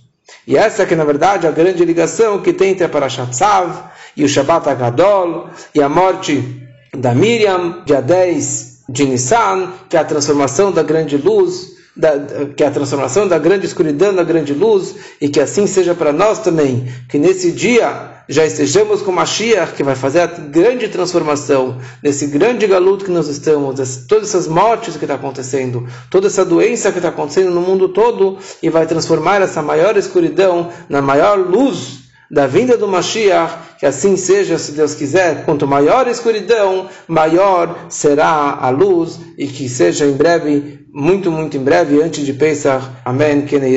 E 0.48 0.58
essa 0.58 0.86
que 0.86 0.96
na 0.96 1.04
verdade 1.04 1.46
é 1.46 1.50
a 1.50 1.52
grande 1.52 1.86
ligação 1.86 2.42
que 2.42 2.54
tem 2.54 2.72
entre 2.72 2.86
a 2.86 2.90
Parashat 2.90 3.30
Tzav 3.32 3.92
e 4.18 4.24
o 4.24 4.30
Shabbat 4.30 4.70
Agadol 4.70 5.50
e 5.74 5.82
a 5.82 5.90
morte 5.90 6.44
da 6.92 7.14
Miriam, 7.14 7.84
dia 7.86 8.02
10 8.02 8.86
de 8.90 9.06
Nissan, 9.06 9.74
que 9.90 9.98
é 9.98 10.00
a 10.00 10.06
transformação 10.06 10.72
da 10.72 10.84
grande 10.84 11.18
luz, 11.18 11.75
da, 11.96 12.12
que 12.56 12.64
é 12.64 12.68
a 12.68 12.72
transformação 12.72 13.28
da 13.28 13.40
grande 13.40 13.66
escuridão 13.66 14.14
da 14.14 14.24
grande 14.24 14.54
luz, 14.54 14.96
e 15.22 15.30
que 15.30 15.40
assim 15.40 15.66
seja 15.66 15.96
para 15.96 16.12
nós 16.12 16.40
também, 16.40 16.88
que 17.10 17.18
nesse 17.18 17.52
dia 17.52 18.12
já 18.28 18.46
estejamos 18.46 19.02
com 19.02 19.12
Mashiach, 19.12 19.74
que 19.74 19.84
vai 19.84 19.96
fazer 19.96 20.22
a 20.22 20.28
grande 20.28 20.88
transformação 20.88 21.78
nesse 22.02 22.28
grande 22.28 22.66
galuto 22.66 23.06
que 23.06 23.12
nós 23.12 23.28
estamos, 23.28 24.06
todas 24.08 24.30
essas 24.30 24.48
mortes 24.48 24.98
que 24.98 25.06
está 25.06 25.16
acontecendo, 25.16 25.88
toda 26.10 26.28
essa 26.28 26.44
doença 26.44 26.92
que 26.92 26.98
está 26.98 27.10
acontecendo 27.10 27.52
no 27.52 27.62
mundo 27.62 27.90
todo, 27.90 28.38
e 28.62 28.70
vai 28.70 28.86
transformar 28.86 29.42
essa 29.42 29.62
maior 29.62 29.96
escuridão 29.96 30.70
na 30.90 31.02
maior 31.02 31.38
luz, 31.38 32.05
da 32.30 32.48
vinda 32.48 32.78
do 32.78 32.88
Mashiach, 32.88 33.78
que 33.80 33.86
assim 33.86 34.18
seja, 34.18 34.58
se 34.58 34.72
Deus 34.72 34.96
quiser, 34.96 35.46
quanto 35.46 35.68
maior 35.68 36.08
a 36.08 36.12
escuridão, 36.12 36.90
maior 37.08 37.86
será 37.90 38.58
a 38.60 38.70
luz, 38.70 39.20
e 39.38 39.48
que 39.48 39.68
seja 39.70 40.06
em 40.06 40.14
breve, 40.14 40.86
muito, 40.94 41.32
muito 41.32 41.58
em 41.58 41.64
breve, 41.64 42.02
antes 42.02 42.26
de 42.26 42.34
Pesach. 42.34 42.86
Amém. 43.04 43.46
Kenei 43.46 43.76